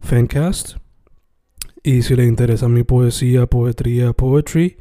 [0.00, 0.76] Fancast.
[1.82, 4.78] Y si le interesa mi poesía, poetría, poetry,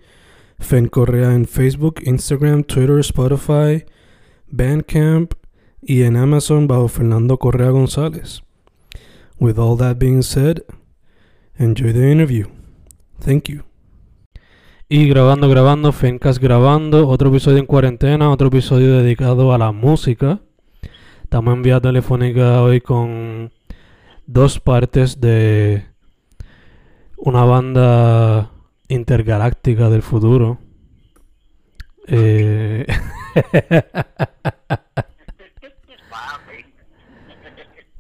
[0.60, 3.86] Fen Correa en Facebook, Instagram, Twitter, Spotify,
[4.48, 5.34] Bandcamp
[5.82, 8.42] y en Amazon bajo Fernando Correa González.
[9.40, 10.64] With all that being said,
[11.58, 12.48] enjoy the interview.
[13.20, 13.64] Thank you.
[14.90, 20.40] Y grabando, grabando, Fencast grabando, otro episodio en cuarentena, otro episodio dedicado a la música.
[21.23, 23.52] Estamos en vía telefónica hoy con
[24.28, 25.86] dos partes de
[27.17, 28.52] una banda
[28.88, 30.59] intergaláctica del futuro.
[32.06, 32.86] Eh,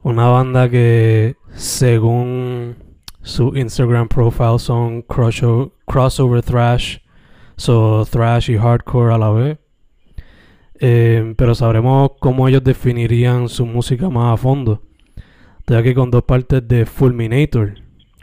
[0.03, 2.75] una banda que según
[3.21, 6.99] su Instagram profile son crossover, thrash,
[7.57, 9.57] so thrash y hardcore a la vez.
[10.79, 14.86] Eh, pero sabremos cómo ellos definirían su música más a fondo.
[15.67, 17.73] Estoy aquí con dos partes de Fulminator.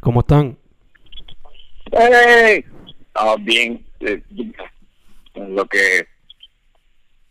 [0.00, 0.56] ¿Cómo están?
[1.92, 2.64] ¡Hey!
[3.14, 3.84] Ah, bien.
[4.00, 4.22] eh,
[5.34, 5.98] lo que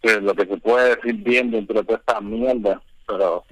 [0.04, 3.44] eh, lo que se puede decir bien dentro de toda esta mierda, pero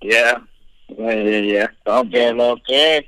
[0.00, 0.42] yeah,
[0.88, 1.74] yeah, yeah, yeah.
[1.84, 3.04] Lo que lo que es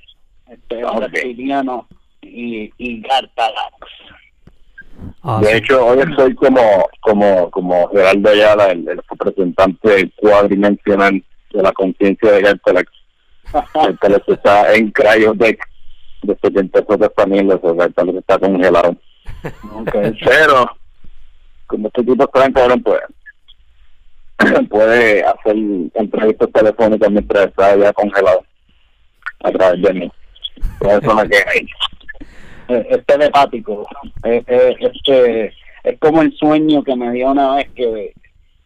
[0.50, 1.00] este Ok.
[1.00, 1.88] reptiliano
[2.20, 3.75] y, y Gartalax.
[5.22, 5.56] Ah, De sí.
[5.56, 12.32] hecho, hoy estoy como como como Geraldo Ayala, el, el representante cuadrimensional de la conciencia
[12.32, 12.92] de Gartalax.
[13.53, 14.92] Gartalax está en
[16.22, 18.97] desde que empezó esta mierda, o sea, Gartalax está congelado.
[19.92, 20.70] Pero,
[21.66, 23.00] como este tipo está en cabrón, pues
[24.70, 25.56] puede hacer
[25.94, 28.44] entrevistas telefónicas mientras está ya congelado
[29.44, 30.12] a través de mí.
[30.78, 31.66] Pues Eso es lo que hay.
[32.69, 33.87] Es, es telepático.
[34.25, 35.53] Es, es, este,
[35.84, 38.12] es como el sueño que me dio una vez que,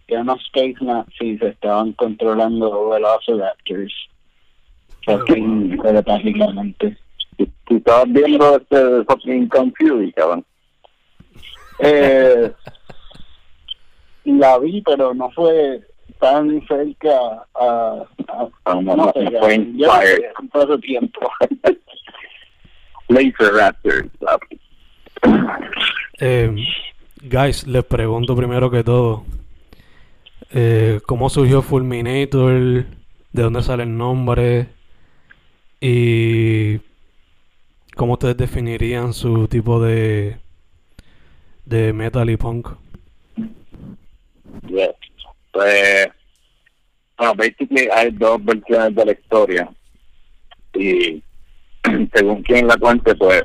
[0.06, 3.92] que unos space nazis estaban controlando Velociraptors.
[5.04, 6.96] Fucking telepáticamente.
[7.36, 10.44] Si, si estabas viendo este fucking Confused, cabrón.
[11.84, 12.52] Eh,
[14.24, 15.80] la vi, pero no fue
[16.20, 18.04] tan cerca a...
[18.28, 19.80] a, no, no no, sé, no fue yo inspired.
[19.88, 21.20] no sé, pasó tiempo.
[23.08, 24.08] Laser Raptors.
[24.20, 24.60] papi.
[26.20, 26.54] Eh,
[27.22, 29.24] guys, les pregunto primero que todo.
[30.52, 32.52] eh, ¿Cómo surgió Fulminator?
[33.32, 34.68] ¿De dónde sale el nombre?
[35.84, 36.78] ¿Y
[37.96, 40.38] cómo ustedes definirían su tipo de,
[41.64, 42.68] de metal y punk?
[44.68, 44.94] Yeah.
[45.50, 46.06] Pues,
[47.18, 49.68] bueno, basically hay dos versiones de la historia.
[50.74, 51.20] Y
[52.14, 53.42] según quien la cuente, pues,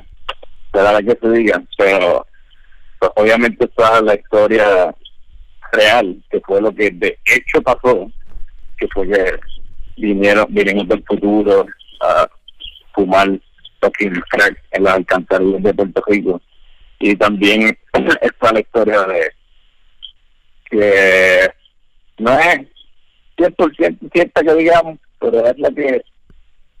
[0.72, 1.60] será la que se diga.
[1.76, 2.24] Pero,
[3.00, 4.94] pues, obviamente está la historia
[5.72, 8.08] real, que fue lo que de hecho pasó,
[8.78, 9.40] que fue que
[9.96, 11.66] vinieron, vinieron del futuro
[12.00, 12.28] a
[12.94, 13.40] fumar
[13.80, 16.42] fucking crack en las alcantarillas de Puerto Rico.
[17.00, 17.78] Y también
[18.20, 19.32] está la historia de
[20.70, 21.50] que
[22.18, 22.60] no es
[23.36, 26.02] 100% cierta que digamos, pero es la que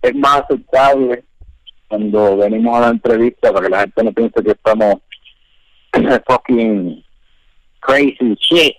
[0.02, 1.24] es más aceptable
[1.88, 4.96] cuando venimos a la entrevista para que la gente no piense que estamos
[6.26, 7.04] fucking
[7.80, 8.76] crazy shit.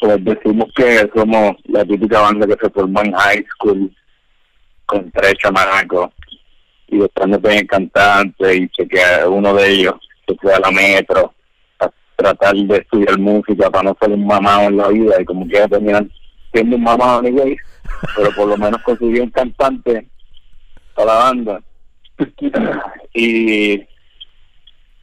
[0.00, 3.92] Pues decimos que somos la típica banda que se formó en high school
[4.88, 6.08] con tres chamacos
[6.86, 9.94] y después nos ven cantante y sé que uno de ellos
[10.26, 11.34] se fue a la metro
[11.78, 15.46] a tratar de estudiar música para no ser un mamado en la vida y como
[15.46, 16.10] que terminan
[16.52, 17.54] siendo un mamado anyway,
[18.16, 20.08] pero por lo menos consiguió un cantante
[20.94, 21.62] para la banda.
[23.12, 23.80] Y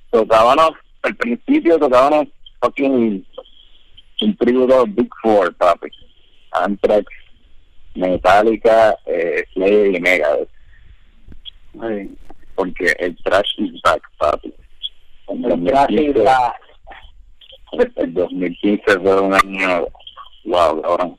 [0.09, 0.71] tocábamos
[1.03, 2.27] al principio tocábamos
[2.59, 3.23] fucking
[4.21, 5.89] un tributo Big Four papi.
[6.51, 7.05] Anthrax
[7.95, 10.49] Metallica eh, Slayer y Megadeth
[12.55, 14.53] porque el trash is back, papi.
[15.27, 16.55] El trash is 2015 back.
[17.97, 19.87] El 2015 fue un año,
[20.45, 21.17] wow, cabrón.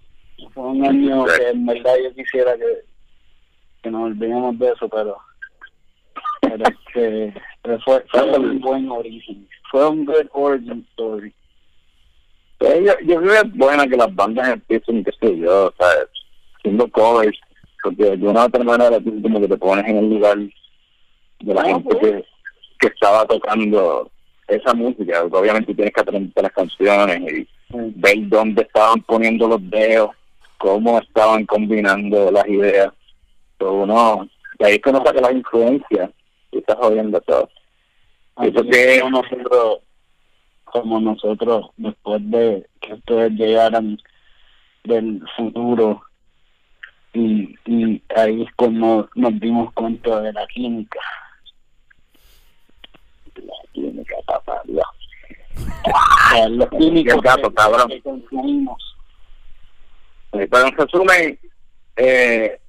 [0.55, 2.85] Fue un año que en verdad yo quisiera que,
[3.83, 5.19] que nos olvidemos de eso, pero,
[6.41, 6.65] pero
[6.95, 9.47] que pero fue, fue un buen origen.
[9.71, 11.35] Fue un good origin story.
[12.61, 15.89] Yo, yo creo que es buena que las bandas empiecen, qué sé yo, sea,
[16.67, 17.39] haciendo covers,
[17.83, 21.55] porque de una u otra manera tú como que te pones en el lugar de
[21.55, 22.25] la gente que,
[22.81, 24.11] que estaba tocando
[24.49, 27.49] esa música, obviamente tienes que aprender las canciones y
[27.97, 30.11] ver dónde estaban poniendo los dedos,
[30.59, 32.93] cómo estaban combinando las ideas.
[33.59, 34.29] Pero uno,
[34.59, 36.11] de ahí es que uno saca las influencias
[36.53, 37.49] y está jodiendo todo.
[38.43, 39.79] Eso que- nosotros,
[40.65, 43.99] como nosotros, después de que ustedes llegaran
[44.85, 46.03] del futuro,
[47.19, 51.01] y, y ahí es como nos dimos cuenta de la química.
[53.35, 54.87] La química, papá, Dios.
[56.33, 57.89] Sea, los químicos gato, que- cabrón.
[57.89, 58.83] que consumimos.
[60.33, 61.39] Eh, Pero en resumen,
[61.97, 62.61] eh,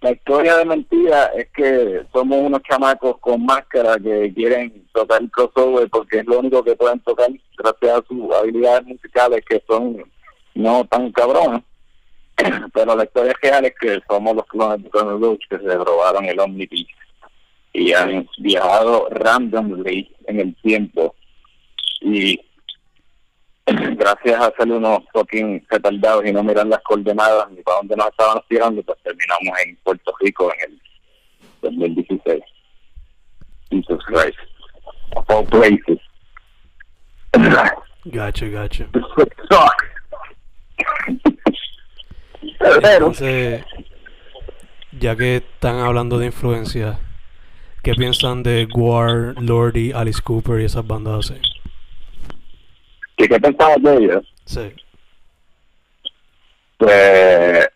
[0.00, 5.30] la historia de mentira es que somos unos chamacos con máscara que quieren tocar el
[5.30, 10.04] crossover porque es lo único que pueden tocar gracias a sus habilidades musicales que son
[10.54, 11.62] no tan cabronas.
[12.72, 16.38] Pero la historia real es que somos los clones de Roach que se robaron el
[16.40, 16.86] Omnibus
[17.72, 21.14] y han viajado randomly en el tiempo
[22.00, 22.40] y
[23.66, 28.08] gracias a hacer unos fucking retardados y no mirar las coordenadas ni para dónde nos
[28.08, 30.80] estaban tirando, pues terminamos en Puerto Rico en el
[31.62, 32.42] 2016.
[33.70, 34.38] Jesus Christ.
[35.16, 35.98] Of all places.
[38.94, 39.84] It sucks.
[42.42, 43.64] Entonces,
[44.92, 46.98] ya que están hablando de influencia,
[47.82, 51.40] ¿qué piensan de Guar, Lordy, Alice Cooper y esas bandas así?
[53.16, 54.34] ¿qué, ¿qué pensabas de ellos?
[54.44, 54.72] Sí.
[56.78, 57.68] Pues.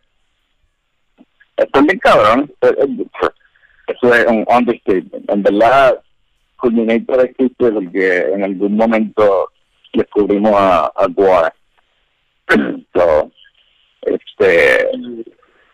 [1.57, 2.53] Esto es bien cabrón.
[2.63, 3.07] Eh, eh,
[3.89, 5.31] Eso es un understatement.
[5.31, 6.01] En verdad,
[6.57, 9.51] Culminator existe porque en algún momento
[9.93, 11.53] descubrimos a, a Guar.
[12.95, 13.31] so,
[14.03, 14.89] este,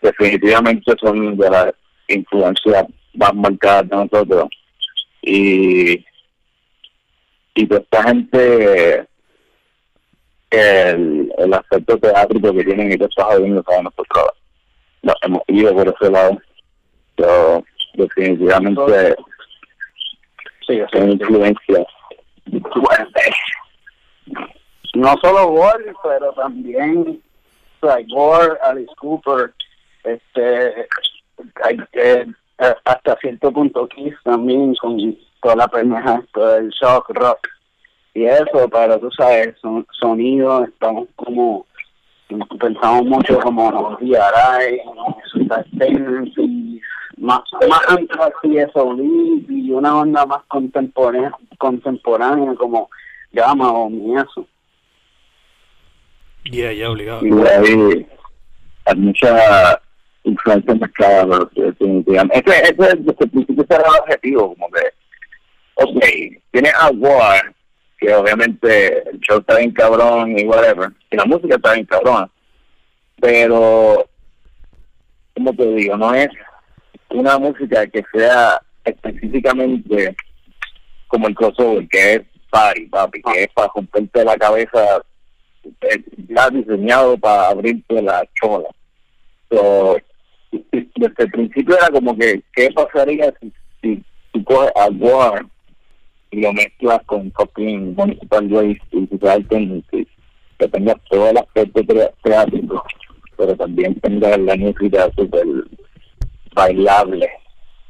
[0.03, 1.73] definitivamente son de las
[2.09, 4.49] influencias más marcadas de nosotros.
[5.23, 6.05] Y,
[7.55, 9.07] y toda esta gente
[10.51, 14.27] el, el aspecto teátrico que tienen y todo está jodiendo para nosotros.
[15.03, 16.39] Nos hemos ido por ese lado.
[17.17, 17.65] Pero
[17.95, 19.17] definitivamente
[20.69, 21.87] Sí, son influencias
[22.75, 23.35] fuertes.
[24.95, 27.23] no solo Gore, pero también
[27.81, 29.53] sea, Gore, Alice Cooper,
[30.05, 30.89] este,
[31.95, 32.27] eh,
[32.59, 37.49] hasta cierto punto Kiss también con toda la permeja, todo el shock rock
[38.15, 41.67] y eso, pero tú sabes, son sonidos, estamos como
[42.59, 44.81] pensamos mucho como los DRI,
[45.79, 46.83] Tendencies,
[47.17, 49.01] más, más Anthrax y SOD
[49.49, 52.91] y una onda más contemporánea, contemporánea como
[53.33, 54.47] Gamma o y eso.
[56.50, 57.27] Yeah, ya obligado.
[57.27, 58.06] Y de ahí
[58.87, 59.81] hay mucha
[60.25, 60.75] influencia
[61.55, 62.50] sí, definitivamente.
[62.50, 64.82] Ese, ese desde el principio ese era el objetivo, como que,
[65.75, 66.05] ok,
[66.51, 67.55] tiene a War,
[67.99, 72.31] que obviamente el show está bien cabrón y whatever, y la música está bien cabrona,
[73.20, 74.08] pero,
[75.34, 76.29] como te digo, no es
[77.11, 80.17] una música que sea específicamente
[81.08, 85.03] como el crossover, que es party, papi, que es para romperte la cabeza,
[85.81, 88.69] está diseñado para abrirte la chola.
[89.50, 89.96] So,
[90.50, 95.46] desde el principio era como que, ¿qué pasaría si, si tú coges a War
[96.31, 100.08] y lo mezclas con fucking Municipal Waste y Social Tendencies?
[100.58, 101.82] Que tengas todo el aspecto
[102.22, 102.84] teátrico,
[103.36, 105.46] pero también tengas la música súper
[106.55, 107.29] bailable.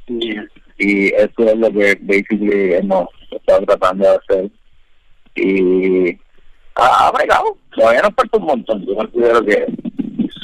[0.06, 4.50] Y eso es lo que basically hemos estado tratando de hacer.
[5.34, 6.18] Y
[6.78, 7.56] ha, ha bregado.
[7.74, 8.86] Todavía nos falta un montón.
[8.86, 9.66] Yo considero que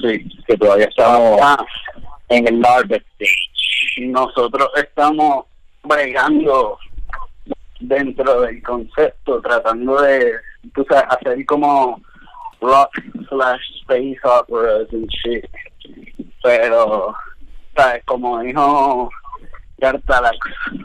[0.03, 1.65] sí, que todavía estamos Ah,
[2.29, 4.09] en el larger stage.
[4.09, 5.47] nosotros estamos
[5.83, 6.79] bregando
[7.81, 10.33] dentro del concepto, tratando de
[10.75, 12.01] tú sabes, hacer como
[12.61, 12.91] rock
[13.29, 15.45] slash space operas and shit.
[16.43, 17.15] Pero,
[17.77, 18.03] ¿sabes?
[18.07, 19.11] Como dijo
[19.79, 20.39] Gartalax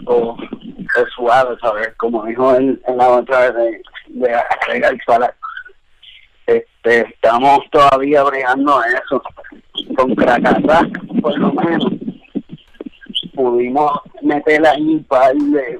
[0.05, 1.93] o, o Suave, ¿sabes?
[1.97, 4.41] Como dijo el, el avatar de, de
[4.79, 5.35] Gartalax.
[6.49, 9.21] Este, estamos todavía bregando eso
[9.95, 10.81] con Krakatá,
[11.21, 11.93] por lo menos
[13.35, 13.91] pudimos
[14.23, 15.31] meter ahí para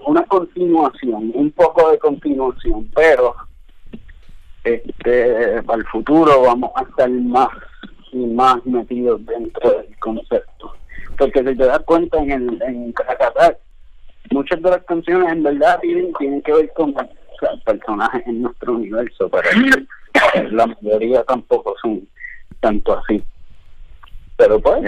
[0.06, 3.36] una continuación, un poco de continuación, pero
[4.64, 7.50] este para el futuro vamos a estar más
[8.12, 10.76] y más metidos dentro del concepto.
[11.18, 12.94] Porque si te das cuenta en el en
[14.30, 16.94] muchas de las canciones en verdad tienen, tienen que ver con
[17.66, 19.50] personajes en nuestro universo, pero
[20.52, 22.08] la mayoría tampoco son
[22.60, 23.24] tanto así.
[24.38, 24.82] Pero pues,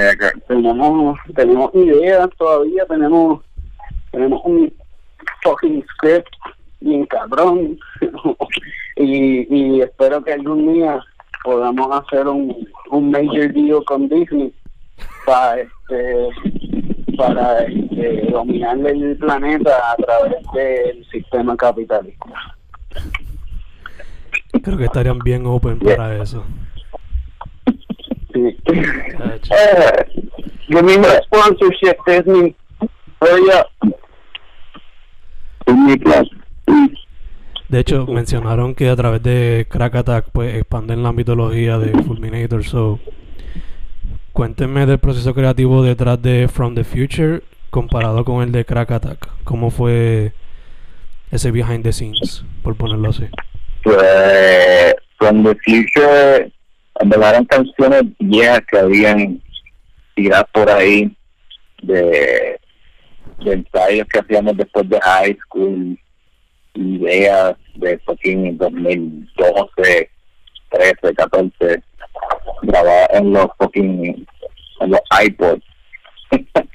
[0.47, 3.43] tenemos, tenemos ideas todavía, tenemos,
[4.11, 4.73] tenemos un
[5.43, 6.33] fucking script
[6.79, 7.77] bien cabrón
[8.95, 10.99] y, y espero que algún día
[11.43, 14.53] podamos hacer un, un major deal con Disney
[15.25, 16.29] para este
[17.17, 22.55] para este, dominar el planeta a través del sistema capitalista.
[24.63, 26.43] Creo que estarían bien open para eso.
[28.33, 28.57] Sí.
[28.67, 29.01] Uh,
[30.67, 31.95] give me my sponsorship.
[33.19, 33.67] Hurry up.
[37.69, 42.65] De hecho, mencionaron que a través de Crack Attack pues expanden la mitología de Fulminator.
[42.65, 42.99] So,
[44.33, 49.29] cuéntenme del proceso creativo detrás de From the Future comparado con el de Crack Attack.
[49.45, 50.33] ¿Cómo fue
[51.31, 53.27] ese behind the scenes, por ponerlo así?
[53.83, 56.51] Pues From the Future,
[56.99, 59.41] en canciones viejas que habían
[60.15, 61.15] tirado por ahí
[61.81, 62.59] de,
[63.39, 65.99] ensayos que hacíamos después de high school,
[66.75, 70.09] ideas de fucking 2012,
[70.69, 71.83] 13, 14,
[72.61, 74.27] grabadas en los fucking,
[74.81, 75.63] en los iPods.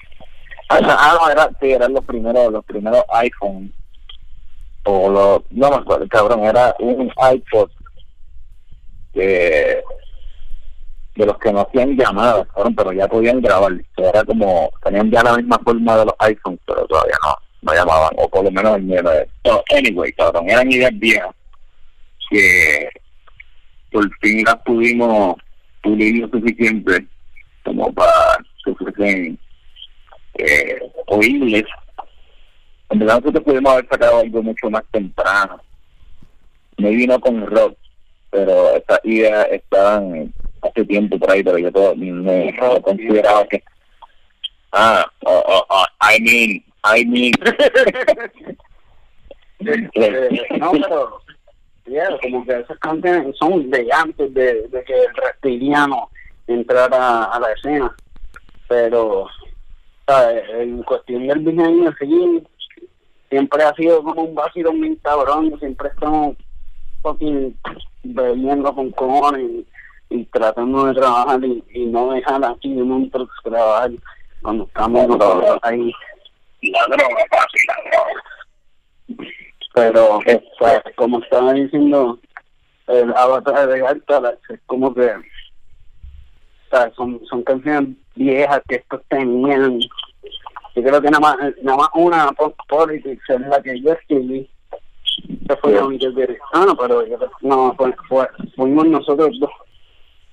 [0.68, 0.80] ah,
[1.20, 3.70] no, era, sí, eran los primeros, los primeros iPhones
[4.86, 7.70] o lo, no me acuerdo, cabrón, era un iPod
[9.14, 9.82] de,
[11.16, 15.24] de los que no hacían llamadas, cabrón, pero ya podían grabar, era como, tenían ya
[15.24, 18.76] la misma forma de los iPhones, pero todavía no, no llamaban, o por lo menos
[18.76, 21.34] el mío no anyway, cabrón, eran ideas viejas
[22.30, 22.88] que
[23.90, 25.36] por fin las pudimos
[25.82, 27.06] pulir lo suficiente
[27.64, 29.38] como para que fuesen
[30.38, 31.64] eh, oírles
[32.90, 35.60] en verdad nosotros pudimos haber sacado algo mucho más temprano.
[36.78, 37.76] Me vino con rock,
[38.30, 43.62] pero estas ideas estaban hace tiempo por ahí, pero yo todo me, consideraba que...
[44.72, 47.32] Ah, oh, oh, oh, I mean, I mean...
[50.58, 51.20] No, pero...
[51.86, 56.10] Yeah, como que esas canciones son de antes de, de que el reptiliano
[56.48, 57.94] entrara a la escena.
[58.68, 59.28] Pero,
[60.06, 60.42] ¿sabes?
[60.50, 62.42] en cuestión del diseño, sí,
[63.28, 66.36] siempre ha sido como un vacío bien cabrón, siempre estamos
[67.02, 67.56] fucking
[68.02, 69.66] bebiendo con cojones
[70.10, 73.90] y, tratando de trabajar y, no dejar aquí un truck trabajar
[74.42, 75.92] cuando estamos nosotros ahí.
[76.62, 78.22] La droga, papi, la droga.
[79.74, 80.18] Pero,
[80.58, 82.18] pues, como estaba diciendo,
[82.86, 85.12] el avatar de Gartalax es como que
[86.94, 89.80] son, son canciones viejas que estos tenían
[90.76, 92.30] yo creo que nada más, nada más una
[92.68, 94.48] Politics es la que yo escribí.
[95.44, 97.02] Esa fue la única que Ah, no, pero
[97.40, 99.50] no, fue, fue, fuimos nosotros dos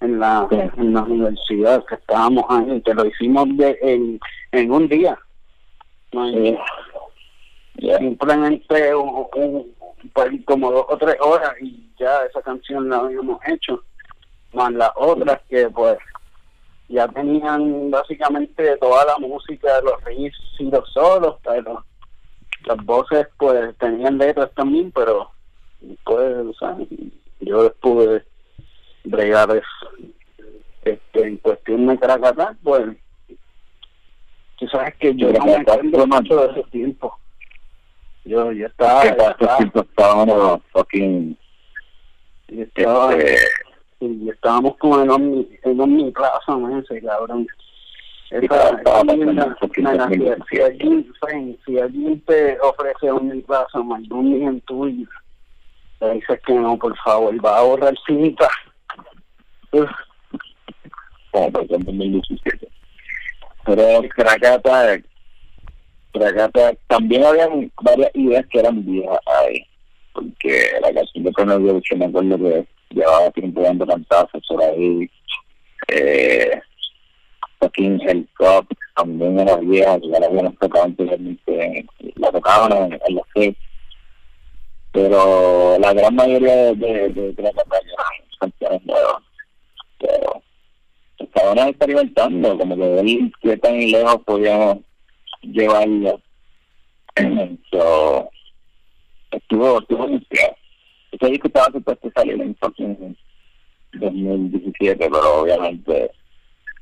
[0.02, 4.20] en la, en la universidad que estábamos ahí, que lo hicimos de, en,
[4.52, 5.18] en un día.
[7.98, 9.74] Simplemente un, un,
[10.14, 13.82] pues, como dos o tres horas y ya esa canción la habíamos hecho.
[14.52, 15.98] Más las otras que pues
[16.90, 21.84] ya tenían básicamente toda la música, los riffs y los solos, pero
[22.66, 25.32] las voces pues tenían letras también, pero
[26.04, 26.78] pues o sea,
[27.40, 28.24] yo pude
[29.04, 30.14] bregar eso.
[30.84, 32.98] Este, en cuestión de Caracatá, pues
[34.58, 37.18] tú sabes que yo no me acuerdo mucho de ese tiempo.
[38.26, 41.38] Yo ya estaba, ya estaba, estaba fucking
[42.48, 43.38] estaba, este,
[44.06, 47.48] y estábamos como en Omni, en Omni Plaza, no ese cabrón.
[48.30, 48.82] Esa,
[50.50, 51.14] si, alguien,
[51.66, 55.08] si alguien te ofrece Omni Plaza, algún día en tuyo,
[56.02, 58.50] le dices que no, por favor, va a ahorrar cinta.
[59.72, 62.68] Como por ejemplo en 2017.
[63.66, 65.00] Pero Cracata,
[66.12, 69.66] Cracata, también habían varias ideas que eran viejas ahí.
[70.14, 75.10] Porque la canción de Cornelio, me acuerdo que llevaba tiempo dando cantazos por ahí.
[75.90, 76.62] Eh,
[77.60, 81.86] fucking el Cup también era vieja, ya la habíamos tocado anteriormente,
[82.16, 83.56] la tocaban en, en los que
[84.94, 87.54] pero la gran mayoría de, de, de, de las
[88.40, 89.24] canciones nuevas.
[90.00, 90.44] Pero
[91.18, 93.06] estaban experimentando, como que ver
[93.42, 94.78] qué tan lejos podíamos
[95.42, 96.22] llevarlo.
[97.72, 98.30] so,
[99.32, 100.56] estuvo, estuvo inspirado.
[101.28, 103.18] Disco estaba supuesto salir en fucking
[103.94, 106.12] 2017, pero obviamente,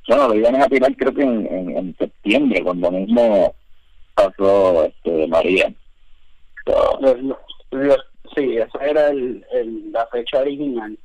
[0.08, 3.54] bueno, lo iban a tirar creo que en, en, en septiembre, cuando mismo
[4.16, 5.74] pasó este María.
[6.66, 7.00] So,
[8.36, 10.98] sí, esa era el, el, la fecha original.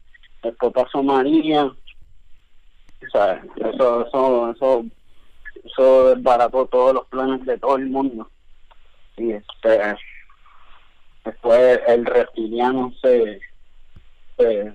[0.43, 1.65] Después pasó María.
[1.65, 4.85] O sea, eso, eso, eso,
[5.65, 8.31] eso desbarató todos los planes de todo el mundo.
[9.17, 9.97] Y este,
[11.27, 13.41] después el reptiliano se,
[14.39, 14.73] se,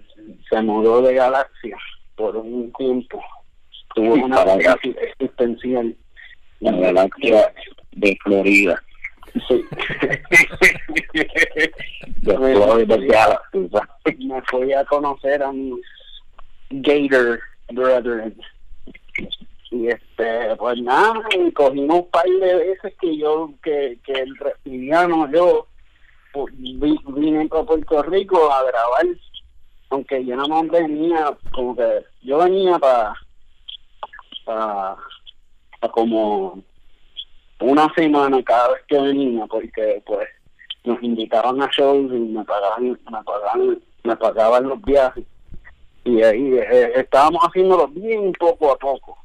[0.49, 1.77] se mudó de galaxia
[2.15, 3.19] por un tiempo.
[3.95, 5.95] Tuvo Sí, una crisis existencial.
[6.59, 7.53] la galaxia
[7.93, 8.81] de Florida.
[9.47, 9.65] Sí.
[12.21, 13.69] Galaxy.
[13.69, 14.19] ¿sabes?
[14.19, 15.81] me fui a conocer a mis
[16.69, 17.39] Gator
[17.71, 18.35] Brothers.
[19.71, 21.13] Y este, pues nada,
[21.53, 25.67] cogimos un par de veces que yo, que, que el reptiliano, yo
[27.15, 29.05] vine para Puerto Rico a grabar,
[29.89, 33.13] aunque yo no más venía, como que yo venía para,
[34.45, 34.97] para,
[35.91, 36.63] como
[37.59, 40.27] una semana cada vez que venía, porque pues
[40.83, 45.25] nos invitaban a shows y me pagaban, me pagaban, me pagaban los viajes.
[46.03, 49.17] Y ahí eh, estábamos haciéndolo bien poco a poco.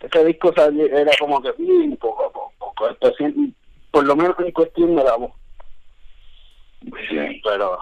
[0.00, 3.54] Ese disco salió- era como que bien poco a poco, especial-
[3.90, 5.32] por lo menos en cuestión de la voz.
[7.08, 7.40] Sí.
[7.44, 7.78] Pero,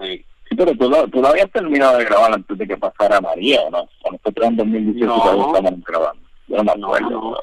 [0.00, 0.24] sí.
[0.48, 3.60] Sí, pero tú lo, tú lo habías terminado de grabar antes de que pasara María,
[3.62, 3.88] ¿o ¿no?
[4.02, 5.22] Cuando nosotros en 2018 No.
[5.22, 6.22] todavía estábamos grabando.
[6.48, 7.10] Yo no me acuerdo.
[7.10, 7.36] no.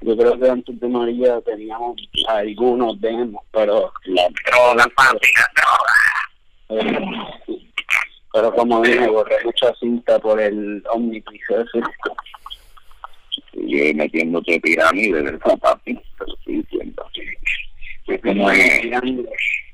[0.00, 1.96] yo creo que antes de María teníamos
[2.28, 6.88] algunos demos, pero La droga, papi, la droga.
[6.88, 7.58] eh,
[8.32, 11.82] pero como dije, borré mucha cinta por el ese.
[13.52, 17.06] Y metiéndote pirámide del papi, pero sí diciendo
[18.06, 18.84] que no es,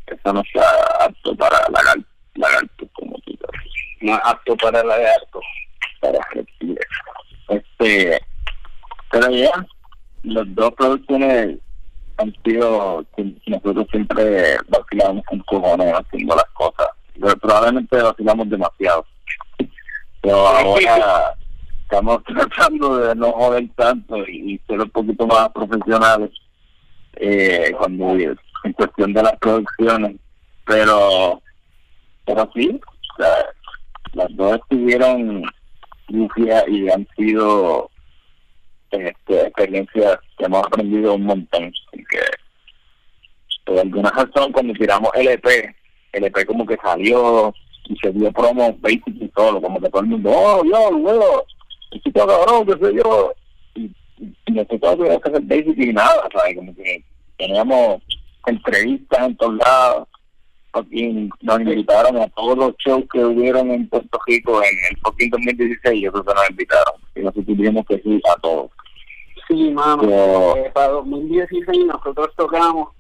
[0.07, 3.71] eso no está apto para lagar- lagartos como tú sabes.
[4.01, 5.41] no es apto para lagarto.
[6.01, 6.87] para reptiles.
[7.49, 8.21] Este,
[9.11, 9.51] pero ya,
[10.23, 11.59] las dos producciones
[12.19, 16.89] han sido, que nosotros siempre vacilamos con cojones haciendo las cosas.
[17.21, 19.05] Pero probablemente vacilamos demasiado.
[20.23, 21.35] Pero ahora
[21.83, 26.31] estamos tratando de no joder tanto y, y ser un poquito más profesionales
[27.17, 30.17] eh, cuando en cuestión de las producciones.
[30.67, 31.43] Pero,
[32.27, 33.47] pero sí, o sea,
[34.13, 35.45] las dos estuvieron
[36.09, 37.91] y han sido
[38.91, 41.73] este, experiencias que hemos aprendido un montón.
[41.93, 42.19] que
[43.65, 45.47] por alguna razón cuando tiramos el EP,
[46.13, 50.03] el EP como que salió y se dio promo basic y todo, como que todo
[50.03, 51.45] el mundo, oh, yo, luego,
[51.91, 53.33] este cabrón, qué sé yo.
[54.49, 56.57] Nosotros tuvimos que y nada, ¿sabes?
[56.57, 57.05] Como que
[57.39, 58.03] teníamos
[58.47, 60.09] entrevistas en todos lados
[61.43, 66.03] nos invitaron a todos los shows que hubieron en Puerto Rico en el fucking 2016,
[66.03, 66.95] yo creo que nos invitaron.
[67.17, 68.71] Y nosotros tuvimos que ir a todos.
[69.49, 70.03] Sí, mano.
[70.03, 72.91] Pero- Eh, para 2016 nosotros tocamos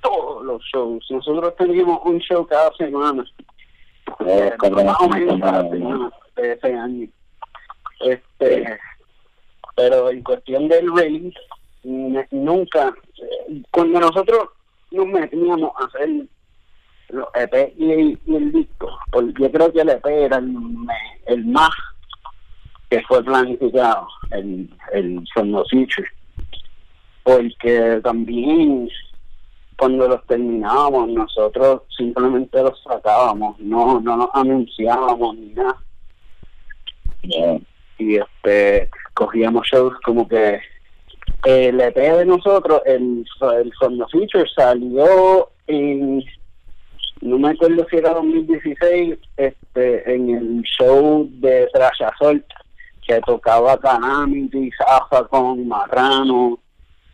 [0.00, 1.04] todos los shows.
[1.10, 3.24] Nosotros teníamos un show cada semana.
[4.24, 4.52] Eh,
[4.84, 7.08] más o menos cada semana de ese año.
[8.00, 8.78] Este,
[9.76, 10.88] pero en cuestión del
[11.84, 14.48] n- nunca, eh, cuando nosotros
[14.90, 16.08] nos metíamos a hacer
[17.10, 20.56] los EP y, el- disco, porque yo creo que el EP era el,
[21.26, 21.70] el más
[22.90, 25.24] que fue planificado, el, el
[27.22, 28.88] porque también
[29.76, 35.76] cuando los terminábamos nosotros simplemente los sacábamos, no, no nos anunciábamos ni nada
[37.22, 37.58] Yeah.
[37.98, 40.60] Y este cogíamos shows como que
[41.44, 43.24] el EP de nosotros, el,
[43.60, 46.22] el From the Future salió en
[47.22, 52.44] no me acuerdo si era 2016 este en el show de Trash Assault
[53.06, 56.58] que tocaba Calamity, Zafa con Marrano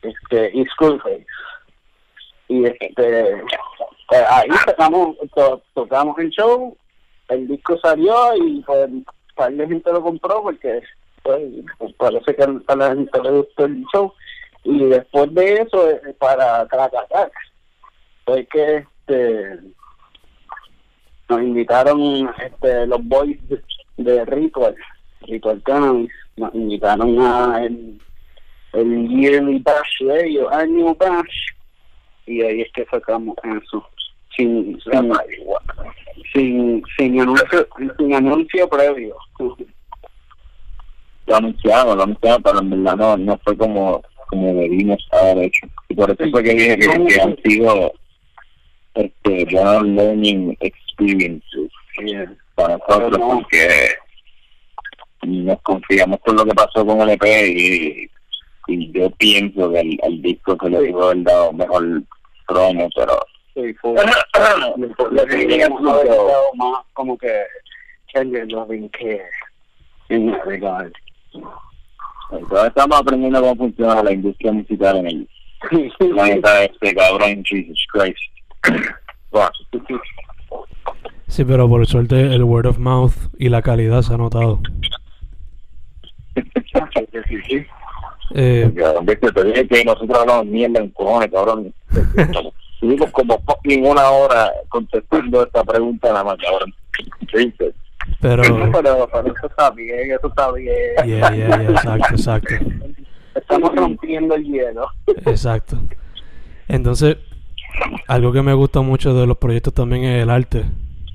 [0.02, 1.26] este y Skullface
[2.48, 3.42] y este
[4.08, 6.76] pues ahí tocamos to- tocamos el show
[7.28, 8.90] el disco salió y pues
[9.34, 10.82] par de gente lo compró porque
[11.22, 11.42] pues,
[11.78, 14.12] pues, parece que a la gente le gustó el show.
[14.64, 16.92] Y después de eso eh, para Crack
[18.24, 19.58] fue que este
[21.28, 23.60] nos invitaron este los boys de,
[23.96, 24.76] de Ritual
[25.22, 28.00] Ritual Cannabis nos invitaron a el,
[28.74, 31.48] el Yearly Bash de ellos Annual Bash
[32.26, 33.88] y ahí es que sacamos eso
[34.36, 35.12] sin sin,
[36.32, 37.66] sin, sin anuncio
[37.98, 39.16] sin anuncio previo.
[41.26, 45.66] Lo anunciamos, lo anunciamos, pero en verdad no, no fue como como debimos haber hecho.
[45.90, 47.92] Y por eso fue que dije que, que han sido
[48.94, 51.70] este, general learning experiences.
[52.54, 53.68] Para nosotros, porque
[55.22, 58.10] nos confiamos con lo que pasó con el EP y,
[58.68, 62.02] y yo pienso que el, el disco se le pudo haber dado mejor
[62.46, 63.18] promo, pero
[63.54, 63.94] Sí, fue.
[65.10, 67.42] Lo que queríamos haber dado más como que
[68.12, 69.30] tender loving care
[70.08, 70.92] in that regard.
[72.30, 75.28] Entonces estamos aprendiendo cómo funciona la industria musical en el
[75.98, 78.18] planeta este cabrón, Jesus Christ.
[81.28, 84.60] Sí, pero por suerte el word of mouth y la calidad se ha notado.
[88.34, 88.70] Eh,
[89.02, 91.74] viste, te dije que nosotros hablamos mierda en cojones, cabrón.
[92.82, 96.36] Tuvimos como fucking una hora contestando esta pregunta nada más.
[97.32, 97.72] ¿Viste?
[98.20, 98.42] pero...
[98.42, 100.74] Pero, pero eso está bien, eso está bien.
[101.04, 102.54] Yeah, yeah, yeah, exacto, exacto.
[103.36, 104.88] Estamos rompiendo el hielo.
[105.06, 105.78] Exacto.
[106.66, 107.18] Entonces,
[108.08, 110.64] algo que me gusta mucho de los proyectos también es el arte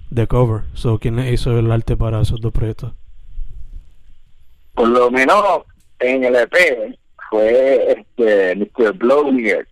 [0.10, 0.62] de cover.
[0.74, 2.94] So, ¿quién hizo el arte para esos dos proyectos?
[4.74, 5.64] Por lo menos
[6.00, 6.98] en el EP
[7.30, 8.94] fue este Mr.
[8.94, 9.68] Blowbeard,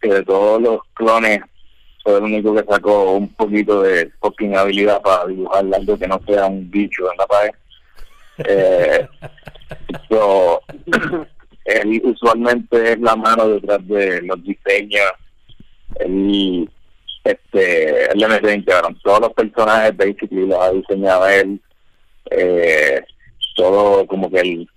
[0.00, 1.40] que de todos los clones
[2.02, 6.20] fue el único que sacó un poquito de fucking habilidad para dibujar algo que no
[6.26, 7.50] sea un bicho en la pared.
[8.38, 9.08] Eh,
[10.08, 10.62] so,
[11.64, 15.12] él usualmente es la mano detrás de los diseños.
[15.96, 16.70] Él,
[17.24, 18.64] este, él le mete.
[19.02, 21.60] Todos los personajes basically los ha diseñado él.
[22.30, 23.02] Eh,
[23.56, 24.68] todo como que el,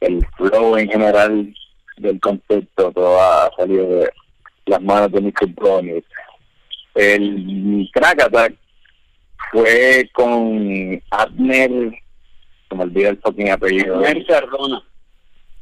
[0.00, 1.54] el flow en general
[1.96, 4.10] del concepto, todo ha salido de
[4.68, 5.46] las manos de Mr.
[5.54, 6.04] Brownie.
[6.94, 8.54] El Crack Attack
[9.50, 11.70] fue con Abner,
[12.68, 14.00] se me olvida el fucking apellido.
[14.00, 14.82] Mary Cardona.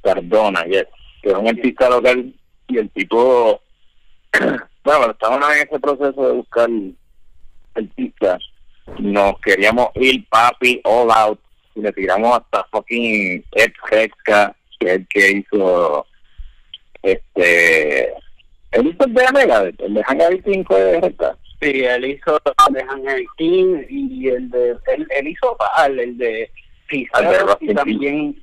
[0.03, 0.87] Cardona, yes,
[1.23, 2.33] que es un artista local
[2.69, 3.61] y el tipo,
[4.85, 6.69] bueno, estábamos en ese proceso de buscar
[7.75, 8.43] artistas,
[8.99, 11.41] nos queríamos ir papi all out
[11.75, 16.07] y le tiramos hasta fucking Ed Hexka, que es el que hizo
[17.03, 18.13] este
[18.77, 21.37] él hizo el de Megadeth, el de Hangar 5 de Hexka.
[21.61, 24.77] Sí, él hizo el de Hangar King y el de.
[24.95, 26.51] Él, él hizo Baal, el de
[26.87, 28.43] Pizarro y también,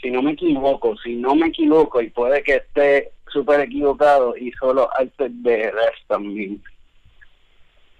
[0.00, 4.72] si no me equivoco, si no me equivoco, y puede que esté súper equivocado, hizo
[4.72, 6.62] los artes de Rest también.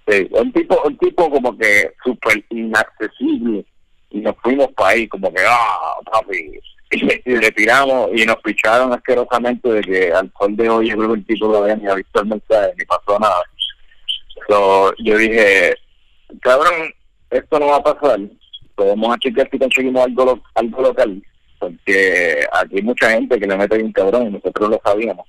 [0.09, 3.65] Sí, un tipo, un tipo como que súper inaccesible
[4.11, 8.37] y nos fuimos para ahí como que ah papi y y le tiramos y nos
[8.37, 11.77] picharon asquerosamente de que al sol de hoy yo creo que el tipo no había
[11.77, 13.43] ni visto el mensaje ni pasó nada.
[14.49, 15.75] So, yo dije
[16.41, 16.93] cabrón
[17.31, 18.21] esto no va a pasar.
[18.77, 21.23] Podemos a chequear si conseguimos algo lo- algo local
[21.59, 25.27] porque aquí hay mucha gente que le mete bien cabrón y nosotros lo sabíamos.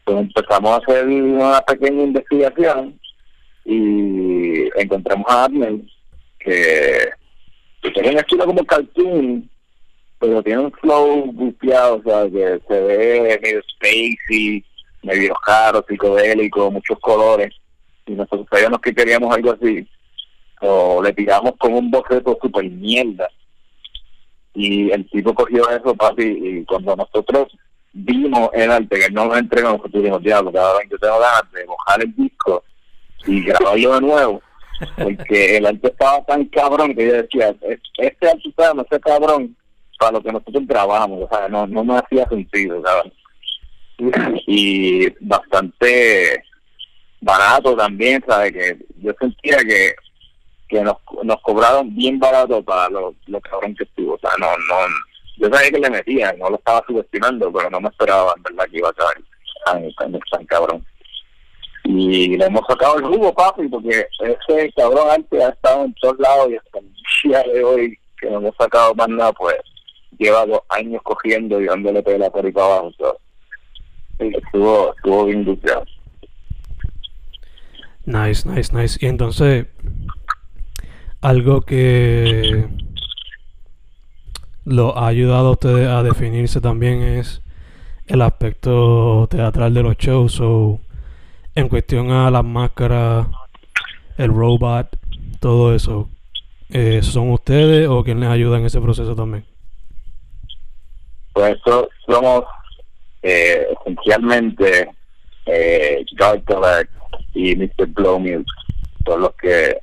[0.00, 3.00] Entonces empezamos a hacer una pequeña investigación
[3.64, 5.74] y encontramos a Abner
[6.38, 7.10] que,
[7.82, 9.48] que tiene un estilo como cartoon
[10.20, 14.62] pero tiene un flow bufiado, o sea, que se ve medio spacey,
[15.02, 17.54] medio raro, psicodélico, muchos colores.
[18.04, 19.88] Y nosotros sabíamos que queríamos algo así.
[20.60, 23.30] O le tiramos con un boceto super mierda.
[24.52, 27.56] Y el tipo cogió eso, papi, y cuando nosotros
[27.94, 31.52] vimos el arte, que él no nos entregó, nosotros dijimos, diablo, cabrón, yo tengo ganas
[31.52, 32.62] de mojar el disco
[33.26, 34.42] y grabarlo de nuevo.
[35.02, 37.54] Porque el arte estaba tan cabrón que yo decía,
[37.96, 39.56] este arte está no sé cabrón
[40.00, 43.12] para lo que nosotros grabamos, o sea, no, no me hacía sentido, ¿sabes?
[44.46, 46.42] Y bastante
[47.20, 48.52] barato también, ¿sabes?
[48.52, 49.94] Que yo sentía que
[50.70, 54.46] que nos, nos cobraron bien barato para lo, lo cabrón que estuvo, o sea, no,
[54.68, 54.76] no,
[55.36, 58.64] yo sabía que le metían, no lo estaba subestimando, pero no me esperaba, en verdad,
[58.70, 59.24] que iba a caer
[59.64, 60.86] tan, tan, tan cabrón.
[61.84, 66.18] Y le hemos sacado el jugo, papi, porque ese cabrón antes ha estado en todos
[66.20, 66.92] lados y hasta el
[67.24, 69.56] día de hoy que no hemos sacado más nada, pues
[70.18, 72.92] lleva dos años cogiendo y dándole pela por ahí para abajo.
[72.98, 73.18] so,
[74.18, 75.84] estuvo, estuvo bien dupeado.
[78.04, 78.98] Nice, nice, nice.
[79.00, 79.66] Y entonces,
[81.20, 82.66] algo que
[84.64, 87.42] lo ha ayudado a ustedes a definirse también es
[88.06, 90.40] el aspecto teatral de los shows.
[90.40, 90.80] O
[91.54, 93.26] en cuestión a las máscaras,
[94.16, 94.98] el robot,
[95.40, 96.08] todo eso.
[96.70, 99.44] eh, ¿Son ustedes o quién les ayuda en ese proceso también?
[101.32, 102.44] Por eso somos
[103.22, 104.90] eh, esencialmente
[105.46, 106.88] eh, Gartler
[107.34, 107.86] y Mr.
[107.88, 108.44] Blowmute,
[109.04, 109.76] todos los que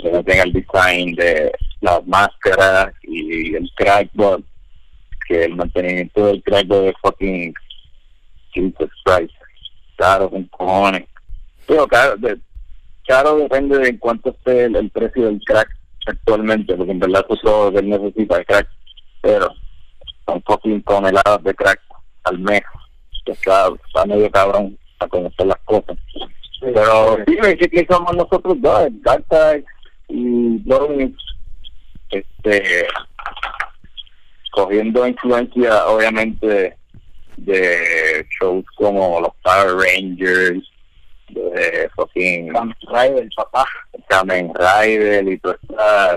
[0.00, 4.42] le meten el design de las máscaras y el crackbot,
[5.28, 7.54] que el mantenimiento del crackbot es fucking
[8.52, 9.34] Jesus Christ.
[9.96, 11.06] Caro, con cojones.
[11.66, 12.38] Pero caro, de,
[13.06, 15.68] caro depende de cuánto esté el, precio del crack
[16.06, 18.68] actualmente, porque en verdad eso es todo que él necesita de crack.
[19.20, 19.54] Pero
[20.32, 21.80] son fucking toneladas de crack
[22.24, 22.62] al mes.
[23.24, 25.96] Que está, está medio cabrón a conocer las cosas.
[26.60, 29.64] Pero sí, que somos nosotros dos, Dark
[30.08, 31.16] y Blowing,
[32.10, 32.86] este,
[34.52, 36.76] cogiendo influencia, obviamente,
[37.36, 40.62] de shows como los Power Rangers,
[41.30, 43.66] de fucking Kamen Rider, papá.
[44.08, 45.56] Kamen Rider y todo,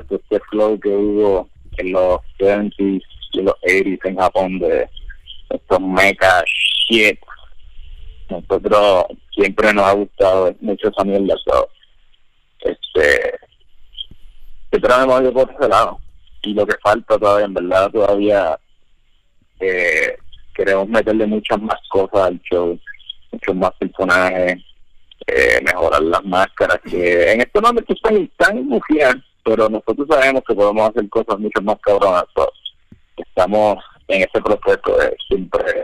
[0.10, 3.02] este flow que hubo en los 70s
[3.38, 4.90] y los 80s en Japón de
[5.50, 6.44] estos mecha
[6.88, 7.20] shit.
[8.30, 11.70] Nosotros siempre nos ha gustado mucho esa mierda, so,
[12.62, 13.38] este,
[14.72, 16.00] siempre hemos ido por ese lado.
[16.42, 18.60] Y lo que falta todavía, en verdad, todavía
[19.60, 20.18] eh,
[20.54, 22.80] queremos meterle muchas más cosas al show,
[23.32, 24.58] muchos más personajes,
[25.28, 30.56] eh, mejorar las máscaras, que en este momento están tan bufiadas, pero nosotros sabemos que
[30.56, 32.26] podemos hacer cosas mucho más cabronas.
[33.24, 35.84] Estamos en ese proceso de siempre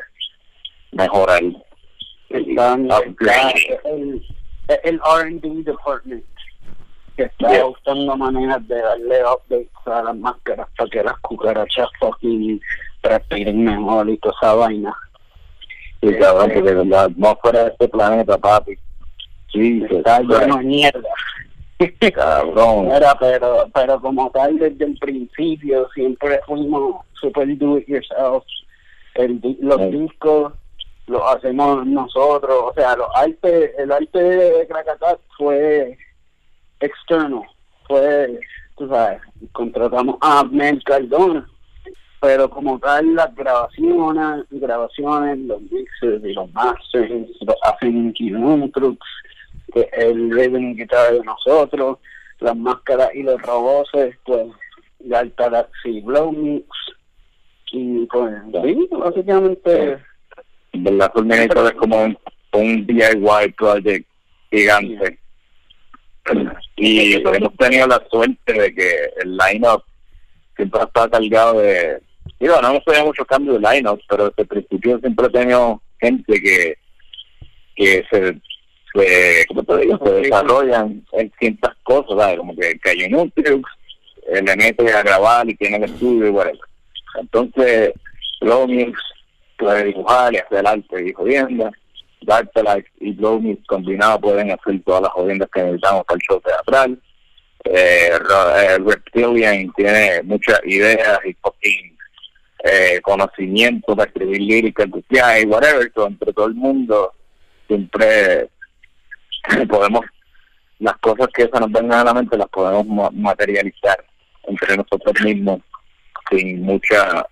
[0.91, 1.41] mejorar.
[2.29, 2.87] Están,
[3.85, 4.25] el,
[4.83, 6.23] el R&D department
[7.17, 12.61] que está buscando maneras de darle updates a las máscaras para que las cucarachas fucking
[13.03, 14.95] respiren mejor y toda esa vaina.
[16.01, 18.77] Y cabrón, porque la atmósfera de este planeta, papi,
[19.51, 21.09] sí, está lleno de mierda.
[22.13, 22.91] cabrón.
[22.91, 28.43] Era, pero, pero como tal, desde el principio siempre fuimos super do it yourself.
[29.15, 30.53] El, los discos
[31.07, 35.97] los hacemos nosotros, o sea, los arte, el arte de Krakatá fue
[36.79, 37.43] externo,
[37.87, 38.39] fue,
[38.77, 41.45] tú sabes, contratamos a Mel Cardona
[42.21, 49.07] pero como tal las grabaciones, grabaciones, los mixes y los masters los hacen Trucks,
[49.73, 51.97] que el rhythm guitar de nosotros,
[52.39, 53.89] las máscaras y los robots,
[54.23, 54.47] pues
[55.13, 56.67] Alta Galaxy Blow Mix
[57.71, 59.97] y pues sí, básicamente.
[60.73, 62.17] Verdad Fulminator es como un,
[62.53, 64.07] un DIY project
[64.49, 65.19] gigante.
[66.75, 69.83] Y hemos tenido la suerte de que el line-up
[70.55, 72.01] siempre ha estado cargado de
[72.39, 75.81] Digo, no hemos tenido muchos cambios de line pero desde el principio siempre he tenido
[75.99, 76.75] gente que,
[77.75, 78.41] que se,
[78.93, 79.99] se, ¿cómo te digo?
[80.03, 82.37] se desarrollan en ciertas cosas, ¿sabes?
[82.37, 83.61] Como que, que hay un Nutrix,
[84.27, 86.59] eh, le a grabar y tiene el estudio y bueno.
[87.19, 87.93] Entonces,
[88.41, 88.99] Blowmix
[89.57, 91.71] puede dibujar y hacer arte y jodienda.
[92.21, 96.99] Darklight y Blowmix combinados pueden hacer todas las jodiendas que necesitamos para el show teatral.
[97.63, 101.97] Eh, eh, Reptilian tiene muchas ideas y fucking
[102.63, 107.13] eh, conocimiento para escribir lírica, y whatever, entre todo el mundo
[107.67, 108.49] siempre
[109.69, 110.05] podemos,
[110.79, 114.03] las cosas que se nos vengan a la mente las podemos materializar
[114.43, 115.61] entre nosotros mismos
[116.29, 117.25] sin mucha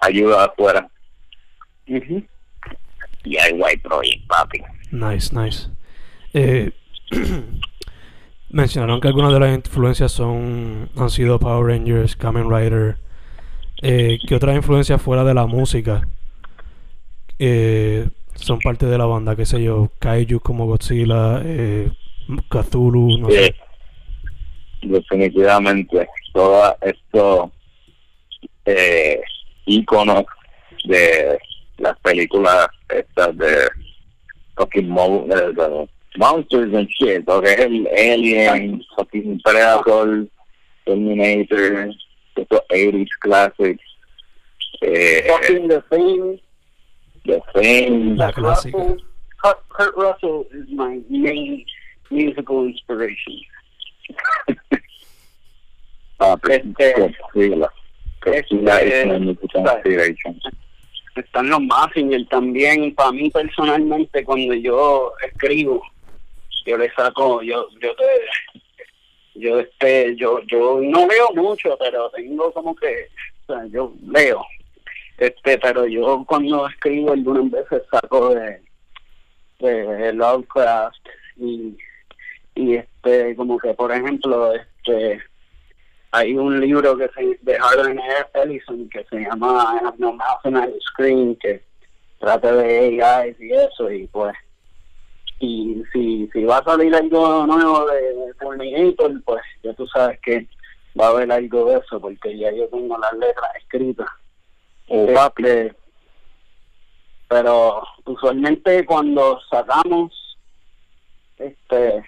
[0.00, 0.88] ayuda afuera.
[1.86, 4.62] Y hay White Project, papi.
[4.90, 5.68] Nice, nice.
[6.32, 6.70] Eh,
[8.50, 12.98] mencionaron que algunas de las influencias son han sido Power Rangers, Kamen Rider,
[13.82, 16.08] eh, ¿Qué otras influencias fuera de la música
[17.38, 19.36] eh, son parte de la banda?
[19.36, 19.90] ¿Qué sé yo?
[19.98, 21.90] Kaiju como Godzilla, eh,
[22.48, 23.54] Cthulhu, no sé.
[24.82, 27.50] Definitivamente, todos estos
[28.64, 29.20] eh,
[29.66, 30.24] iconos
[30.84, 31.38] de
[31.78, 33.68] las películas estas de
[34.56, 40.26] fucking monsters and shit, porque es el Alien, fucking Predator,
[40.84, 41.90] Terminator,
[42.36, 43.82] estos 80s classics.
[44.80, 46.40] Eh, Fucking The Thing.
[47.28, 48.16] The Thing.
[48.16, 48.96] La clásica.
[49.42, 51.64] Kurt, Kurt Russell is my main
[52.10, 53.40] musical inspiration.
[56.20, 57.70] ah, este, Priscilla.
[58.20, 60.40] Priscilla este, es mi inspiration.
[61.16, 62.94] Están los Massinger también.
[62.94, 65.82] Para mí personalmente, cuando yo escribo,
[66.64, 68.04] yo le saco, yo, yo te
[69.34, 73.08] yo este yo yo no leo mucho pero tengo como que
[73.46, 74.44] o sea, yo leo
[75.18, 78.62] este pero yo cuando escribo algunas veces saco de
[79.60, 81.76] de Lovecraft y
[82.54, 85.20] y este como que por ejemplo este
[86.10, 88.00] hay un libro que se de Harlan
[88.34, 91.62] Ellison que se llama No Mouth and Screen que
[92.18, 94.34] trata de AI y eso y pues
[95.40, 100.48] y si, si va a salir algo nuevo de Terminator, pues ya tú sabes que
[101.00, 104.08] va a haber algo de eso, porque ya yo tengo las letras escritas.
[104.88, 105.74] O este,
[107.28, 110.12] pero usualmente cuando sacamos
[111.38, 112.02] este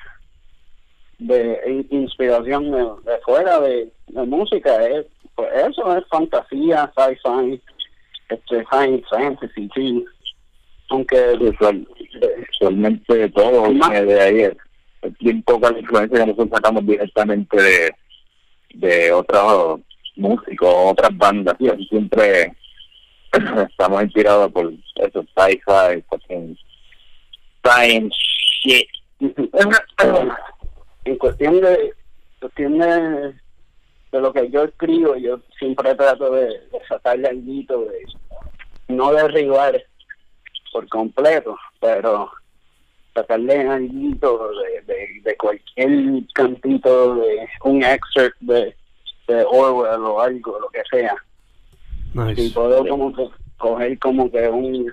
[1.19, 3.93] de inspiración de, fuera de,
[4.27, 7.61] música es pues eso es fantasía sci-fi
[8.31, 10.05] este science fantasy sí.
[10.89, 11.39] Aunque
[12.51, 17.95] usualmente todo viene de ahí es bien poca la influencia que nosotros sacamos directamente de
[18.75, 19.81] de otros
[20.17, 21.57] músicos otras bandas
[21.89, 22.55] siempre
[23.71, 26.05] estamos inspirados por eso sci-fi
[27.63, 28.17] science
[28.63, 28.89] shit
[31.05, 31.95] en cuestión de
[32.41, 33.35] cuestión de,
[34.13, 38.07] lo que yo escribo, yo siempre trato de, de sacarle algo de
[38.89, 39.81] no derribar
[40.73, 42.31] por completo, pero
[43.15, 48.75] sacarle algo de, de, de cualquier cantito de un excerpt de,
[49.29, 51.15] de Orwell o algo, lo que sea.
[52.15, 54.93] Y puedo como que coger como que un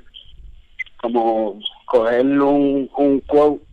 [1.01, 3.63] como coger un, un quote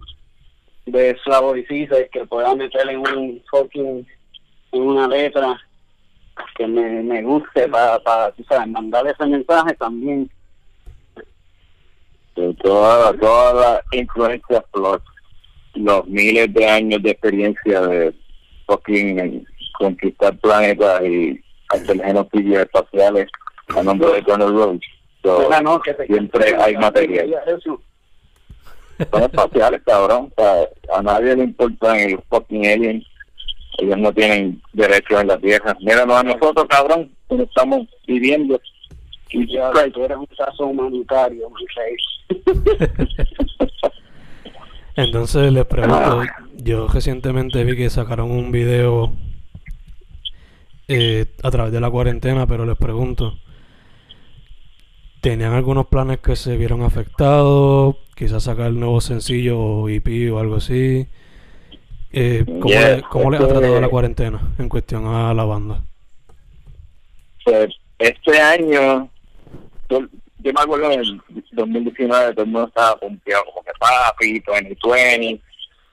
[0.86, 4.06] de Slavoj Zizek que pueda meter en un fucking
[4.72, 5.60] en una letra
[6.56, 8.68] que me, me guste para, para ¿sabes?
[8.68, 10.30] mandar ese mensaje también
[12.34, 15.00] de toda, toda la influencia los,
[15.74, 18.14] los miles de años de experiencia de
[18.66, 19.46] fucking
[19.78, 23.28] conquistar planetas y hacer genocidios espaciales
[23.74, 24.80] a nombre de Donald Rhodes.
[25.22, 25.48] So,
[26.06, 27.30] siempre hay material
[29.10, 30.32] son espaciales, cabrón.
[30.36, 33.04] O sea, a nadie le importan el fucking aliens.
[33.78, 35.76] Ellos no tienen derecho en la tierra.
[35.80, 38.60] Míranos a nosotros, cabrón, como estamos viviendo.
[39.30, 41.50] Y ya, tú eres un caso humanitario,
[44.96, 46.22] Entonces les pregunto,
[46.54, 49.12] yo recientemente vi que sacaron un video
[50.88, 53.38] eh, a través de la cuarentena, pero les pregunto,
[55.20, 57.96] ¿tenían algunos planes que se vieron afectados?
[58.14, 61.06] quizás sacar el nuevo sencillo o EP o algo así.
[62.12, 62.44] Eh,
[63.10, 65.82] ¿Cómo, le, ha tratado la cuarentena en cuestión a la banda?
[67.44, 69.08] Pues este año,
[69.90, 70.00] yo,
[70.42, 71.20] me acuerdo en el
[71.52, 75.42] 2019 todo el mundo estaba confiado como que papi, 2020,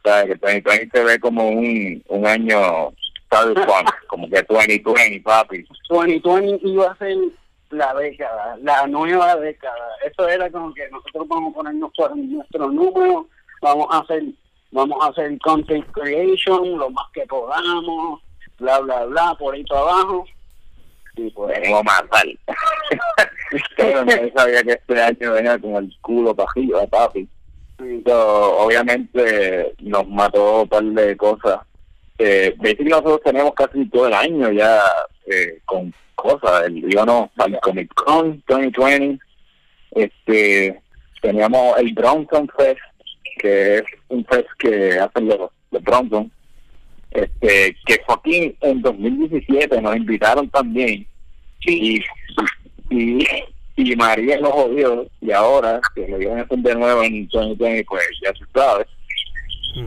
[0.03, 0.25] ¿sabes?
[0.25, 2.93] que 2020 se ve como un, un año,
[4.07, 5.65] como que 2020, papi.
[5.89, 7.15] 2020 iba a ser
[7.69, 9.95] la década, la nueva década.
[10.05, 13.27] Eso era como que nosotros vamos a ponernos por nuestro número,
[13.61, 14.23] vamos a hacer,
[14.71, 18.21] vamos a hacer content creation lo más que podamos,
[18.59, 20.25] bla bla bla, por ahí para abajo.
[21.15, 22.39] Y pues venimos más mal.
[23.77, 27.27] no sabía que este año venía con el culo pajillo papi.
[28.05, 31.59] obviamente nos mató un par de cosas.
[32.23, 34.79] Eh, nosotros tenemos casi todo el año ya
[35.25, 36.65] eh, con cosas.
[36.67, 39.23] El, yo no, al Comic Con 2020,
[39.95, 40.79] este,
[41.19, 42.79] teníamos el Bronson Fest,
[43.39, 46.31] que es un fest que hacen los, los Bronson,
[47.09, 51.07] este, que fue aquí en 2017, nos invitaron también.
[51.65, 52.03] Y,
[52.91, 53.25] y,
[53.77, 57.83] y María nos jodió, y ahora que lo iban a hacer de nuevo en 2020,
[57.85, 58.85] pues ya se sabe.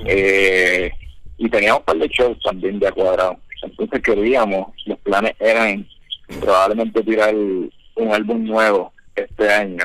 [0.06, 0.90] Eh,
[1.38, 3.38] y teníamos un par de shows también de cuadrado.
[3.62, 5.86] Entonces queríamos, los planes eran
[6.40, 9.84] probablemente tirar un álbum nuevo este año,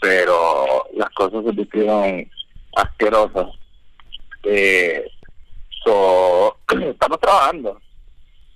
[0.00, 2.30] pero las cosas se pusieron
[2.76, 3.46] asquerosas.
[4.44, 5.04] Eh,
[6.90, 7.80] estamos trabajando.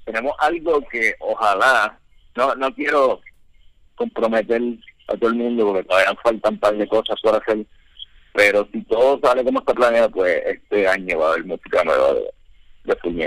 [0.04, 1.98] Tenemos algo que ojalá,
[2.34, 3.20] no no quiero
[3.94, 4.60] comprometer
[5.08, 7.64] a todo el mundo porque todavía faltan un par de cosas por hacer,
[8.32, 12.14] pero si todo sale como está planeado, pues este año va a haber música nueva
[12.14, 12.30] de,
[12.84, 13.20] de Full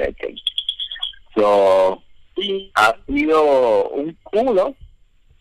[1.35, 2.03] So,
[2.75, 4.75] ha sido un culo,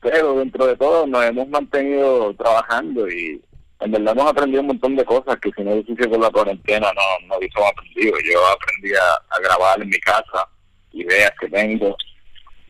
[0.01, 3.41] pero dentro de todo nos hemos mantenido trabajando y
[3.81, 6.93] en verdad hemos aprendido un montón de cosas que si no hubiese con la cuarentena
[6.93, 8.17] no, no hubiésemos aprendido.
[8.25, 10.49] Yo aprendí a, grabar en mi casa,
[10.93, 11.97] ideas que tengo.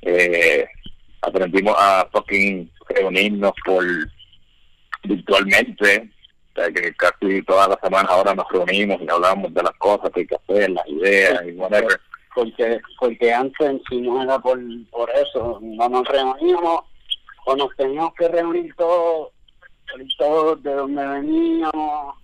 [0.03, 0.67] Eh,
[1.21, 3.85] aprendimos a fucking reunirnos por
[5.05, 6.11] virtualmente,
[6.55, 10.27] que casi todas las semanas ahora nos reunimos y hablamos de las cosas que hay
[10.27, 12.01] que hacer, las ideas y whatever.
[12.35, 14.59] Porque porque antes si no era por,
[14.91, 16.81] por eso, no nos reuníamos
[17.45, 19.31] o nos teníamos que reunir todos
[20.17, 22.17] todos de donde veníamos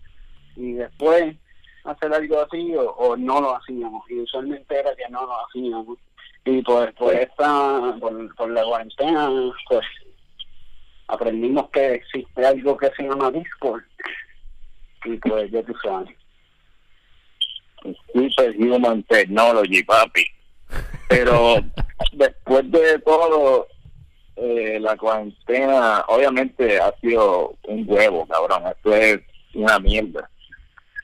[0.56, 1.36] y después
[1.84, 5.98] hacer algo así o, no lo hacíamos y usualmente era que no lo hacíamos.
[6.44, 9.30] Y pues por esta por, por la cuarentena
[9.68, 9.84] pues
[11.08, 13.82] aprendimos que existe algo que se llama Discord
[15.04, 16.18] y pues ya tú sabes
[18.12, 20.26] Superhuman Technology, papi.
[21.08, 21.56] Pero
[22.12, 23.66] después de todo,
[24.36, 28.64] eh, la cuarentena obviamente ha sido un huevo, cabrón.
[28.66, 29.20] Esto es
[29.54, 30.28] una mierda.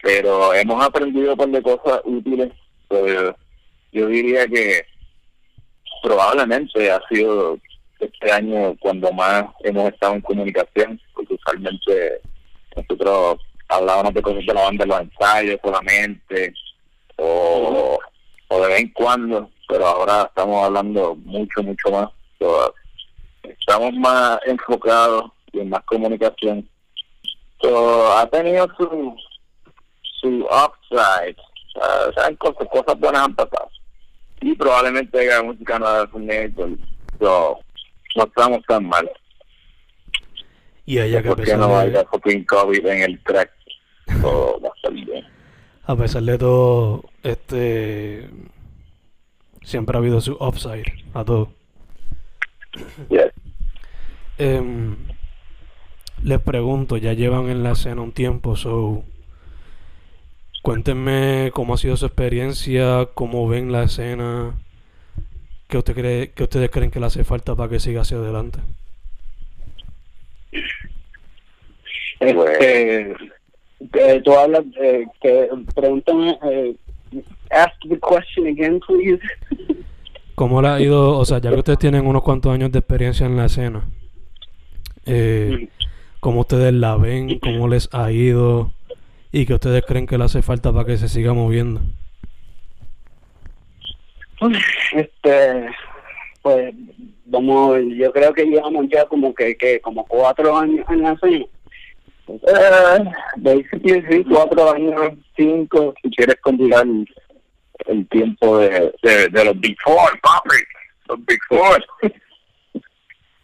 [0.02, 2.52] Pero hemos aprendido un par de cosas útiles.
[2.88, 3.32] Pues,
[3.92, 4.84] yo diría que
[6.02, 7.58] probablemente ha sido
[8.00, 12.20] este año cuando más hemos estado en comunicación, porque usualmente
[12.76, 13.38] nosotros
[13.68, 16.54] hablábamos de cosas de la banda los ensayos solamente,
[17.16, 17.98] o,
[18.50, 22.08] de vez en cuando, pero ahora estamos hablando mucho, mucho más.
[23.42, 26.68] estamos más enfocados y en más comunicación.
[27.62, 29.16] ha tenido su,
[30.20, 31.36] su upside.
[31.76, 33.68] O sea, cosas, cosas buenas han pasado.
[34.40, 36.76] Y probablemente haya música nueva de
[37.18, 37.63] So,
[38.14, 39.10] no estamos tan mal.
[40.86, 43.50] Y allá que Porque no haya fucking COVID en el track.
[44.20, 45.24] Todo va a salir bien.
[45.86, 48.28] A pesar de todo, este
[49.62, 50.84] siempre ha habido su upside
[51.14, 51.50] a todo.
[53.08, 53.32] Yes.
[54.38, 54.96] Em,
[56.22, 59.04] les pregunto, ya llevan en la escena un tiempo, so
[60.62, 64.54] cuéntenme cómo ha sido su experiencia, cómo ven la escena,
[65.68, 68.60] qué usted cree, qué ustedes creen que le hace falta para que siga hacia adelante.
[72.20, 73.14] Este,
[73.92, 76.76] que tú hablas, eh, que pregúntame, eh,
[77.50, 79.20] ask the question again, please.
[80.34, 83.26] ¿Cómo le ha ido, o sea, ya que ustedes tienen unos cuantos años de experiencia
[83.26, 83.84] en la escena,
[85.06, 85.68] eh,
[86.18, 88.72] cómo ustedes la ven, cómo les ha ido
[89.30, 91.82] y qué ustedes creen que le hace falta para que se siga moviendo?
[94.92, 95.68] Este,
[96.42, 96.74] pues,
[97.24, 101.46] vamos, yo creo que llevamos ya como que, que como cuatro años en la escena.
[102.26, 106.86] Uh, basically, sí, cuatro años, cinco, si quieres combinar
[107.86, 110.56] el tiempo de, de, los Big Four, papi,
[111.08, 111.84] los Big Four.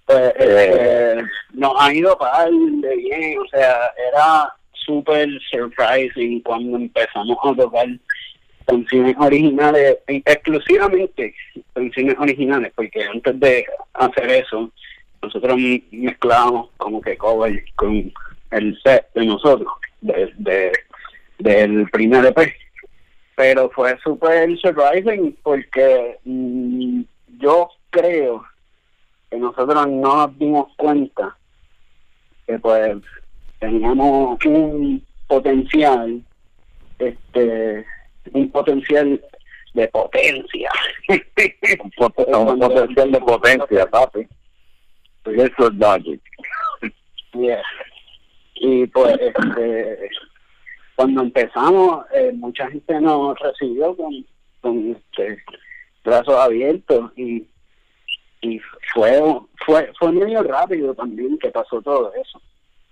[0.07, 1.23] Pues, este,
[1.53, 7.87] nos ha ido para de bien, o sea, era súper surprising cuando empezamos a tocar
[8.71, 11.35] canciones originales, exclusivamente
[11.75, 14.71] canciones originales, porque antes de hacer eso,
[15.23, 15.59] nosotros
[15.91, 18.13] mezclábamos como que cover con
[18.51, 19.69] el set de nosotros,
[20.01, 20.73] de, de,
[21.39, 22.53] del primer EP.
[23.37, 27.03] Pero fue súper surprising porque mm,
[27.39, 28.45] yo creo
[29.31, 31.37] que nosotros no nos dimos cuenta
[32.47, 32.99] que pues
[33.59, 36.23] teníamos un potencial,
[36.99, 37.87] este,
[38.33, 39.21] un potencial
[39.75, 40.71] de potencia.
[41.09, 44.27] un, potencial de potencia, papi.
[45.25, 46.21] Eso es logic.
[47.33, 47.63] Yeah.
[48.55, 50.11] Y pues, este,
[50.97, 54.27] cuando empezamos, eh, mucha gente nos recibió con,
[54.61, 55.43] con este,
[56.05, 57.47] brazos abiertos y
[58.43, 58.59] y
[58.95, 59.21] fue
[59.67, 62.41] fue fue medio rápido también que pasó todo eso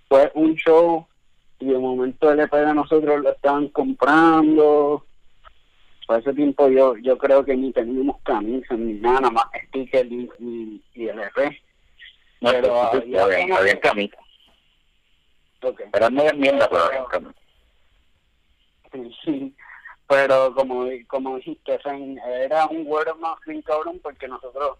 [0.07, 1.07] fue un show
[1.59, 5.05] y de momento el EP de nosotros lo estaban comprando
[6.09, 10.11] por ese tiempo yo yo creo que ni teníamos camisas ni nada, nada más sticker
[10.11, 11.55] y, y, y el EP
[12.41, 14.17] no, pero había, había, había camisa.
[15.61, 15.85] Okay.
[15.91, 17.39] pero no enmienda pero había camisa.
[19.23, 19.53] Sí
[20.07, 21.79] pero como como dijiste
[22.41, 24.79] era un of mouth bien cabrón porque nosotros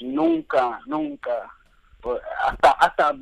[0.00, 1.52] nunca, nunca,
[2.00, 3.14] pues, hasta, hasta,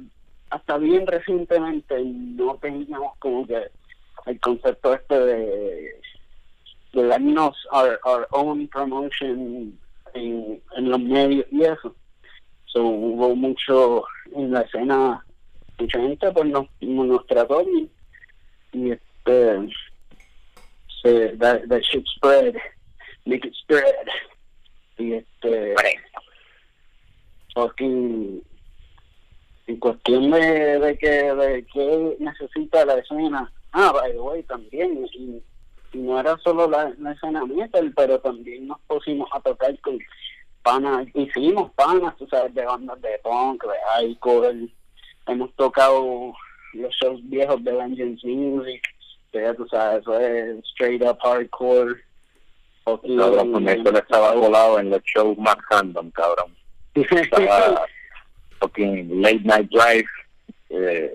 [0.50, 3.70] hasta bien recientemente no teníamos como que
[4.26, 6.00] el concepto este de
[7.02, 9.78] darnos our, our own promotion
[10.14, 11.94] en, en los medios y eso.
[12.66, 15.24] So, hubo mucho en la escena,
[15.78, 17.62] mucha gente pues nos, nos trató
[18.72, 19.68] y, este
[21.02, 22.56] se, that, that shit spread,
[23.26, 24.06] make it spread.
[24.98, 25.74] Y este
[27.54, 34.42] porque en cuestión de, de que de que necesita la escena ah by the way
[34.42, 35.08] también
[35.94, 39.98] y no era solo la, la, escena metal pero también nos pusimos a tocar con
[40.62, 44.68] panas hicimos panas tú sabes de bandas de punk de hardcore.
[45.26, 46.34] Hemos tocado
[46.74, 48.82] los shows viejos de Vengeance Music
[49.32, 52.02] que ya tú sabes eso es straight up hardcore.
[52.84, 56.54] Cabrón, con eso le estaba volado en los shows más random cabrón.
[56.94, 57.86] Estaba
[58.60, 60.06] fucking late night drive
[60.74, 61.14] eh,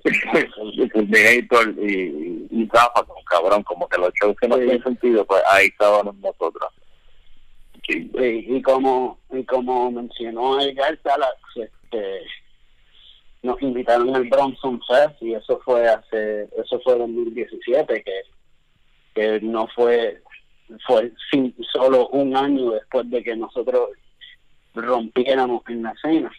[0.94, 5.68] Terminator y, y Rafa, cabrón, como que los shows que no tienen sentido, pues ahí
[5.68, 6.72] estábamos nosotros.
[7.88, 12.22] Sí, y como y como mencionó Edgar Talax, este,
[13.42, 18.22] nos invitaron al Bronson Fest y eso fue hace eso fue 2017 que
[19.16, 20.22] que no fue
[20.86, 21.12] fue
[21.74, 23.90] solo un año después de que nosotros
[24.76, 26.32] rompiéramos en la escena.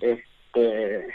[0.00, 1.06] este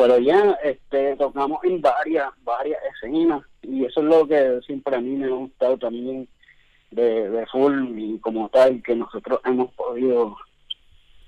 [0.00, 5.00] pero ya este tocamos en varias varias escenas y eso es lo que siempre a
[5.00, 6.26] mí me ha gustado también
[6.90, 10.38] de, de full y como tal que nosotros hemos podido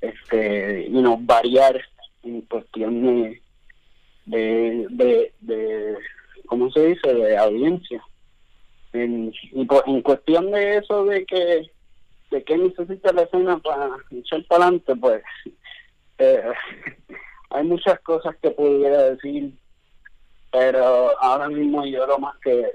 [0.01, 1.83] este you know, variar
[2.23, 3.43] en cuestión de
[4.25, 5.99] de, de,
[6.47, 8.03] cómo se dice de audiencia.
[8.95, 11.71] En, y en cuestión de eso de que
[12.31, 15.23] de qué necesita la escena para echar para adelante pues
[16.19, 16.43] eh,
[17.53, 19.53] hay muchas cosas que pudiera decir
[20.51, 22.73] pero ahora mismo yo lo más que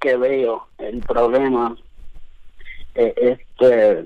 [0.00, 1.76] que veo el problema
[2.94, 4.04] eh, es este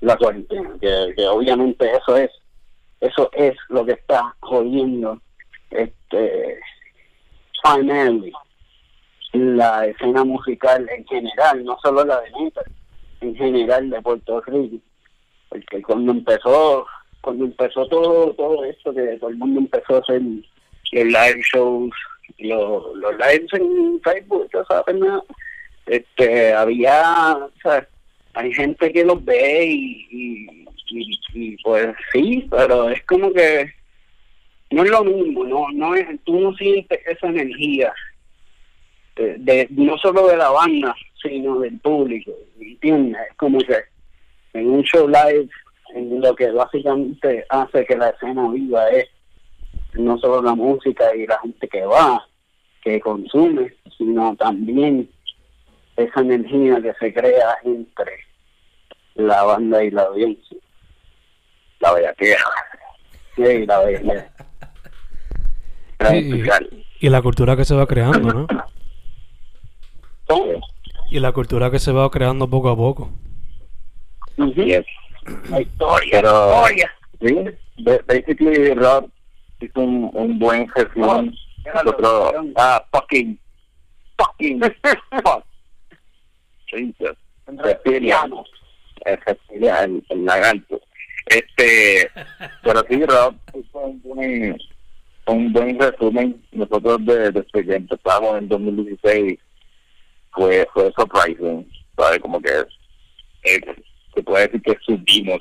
[0.00, 2.30] la cuarentena que, que obviamente eso es
[3.00, 5.20] eso es lo que está jodiendo
[5.70, 6.60] este
[7.62, 8.32] finally
[9.36, 12.64] la escena musical en general, no solo la de metal,
[13.20, 14.78] en general de Puerto Rico.
[15.48, 16.86] Porque cuando empezó,
[17.26, 20.44] cuando empezó todo, todo esto, que todo el mundo empezó a hacer los
[20.92, 21.90] live shows,
[22.38, 24.96] los, los lives en Facebook, sabes,
[25.86, 27.88] este, había, sea,
[28.34, 30.68] hay gente que los ve y,
[31.34, 33.72] y, pues sí, pero es como que
[34.70, 37.92] no es lo mismo, no, no es, tú no sientes esa energía
[39.16, 43.20] de, no solo de la banda, sino del público, ¿entiendes?
[43.32, 43.78] Es como que
[44.52, 45.48] en un show live,
[45.94, 49.08] lo que básicamente hace que la escena viva es
[49.94, 52.26] no solo la música y la gente que va,
[52.82, 55.08] que consume, sino también
[55.96, 58.12] esa energía que se crea entre
[59.14, 60.58] la banda y la audiencia.
[61.80, 62.44] La bellaquera.
[63.34, 64.32] Sí, la bellaquera.
[67.00, 68.46] y la cultura que se va creando, ¿no?
[71.10, 73.10] Y la cultura que se va creando poco a poco.
[75.50, 76.92] La historia, la historia.
[77.20, 77.34] Sí,
[78.06, 79.10] basically Rob
[79.60, 81.34] hizo un, un buen resumen.
[81.74, 83.38] Nosotros, ah, fucking,
[84.18, 84.60] fucking,
[85.24, 85.44] fuck.
[86.66, 87.16] Jesus.
[87.46, 88.44] Reptiliano.
[89.04, 90.80] El reptiliano, el, lagarto.
[91.26, 92.10] Este,
[92.62, 94.58] pero sí, Rob hizo un buen,
[95.26, 96.42] un buen resumen.
[96.52, 99.38] Nosotros desde que empezamos en 2016
[100.32, 102.18] fue, fue surprising, ¿sabes?
[102.20, 102.50] Como que
[103.44, 103.60] eh,
[104.16, 105.40] se puede decir que subimos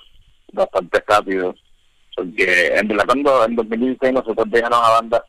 [0.51, 1.55] bastante rápido,
[2.15, 5.25] porque en verdad cuando en 2016 nosotros dejamos a banda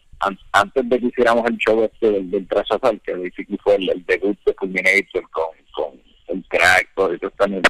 [0.53, 5.31] antes de que hiciéramos el show este del, del que fue el, debut de Fulminator
[5.31, 7.63] con, con el crack, todo eso también.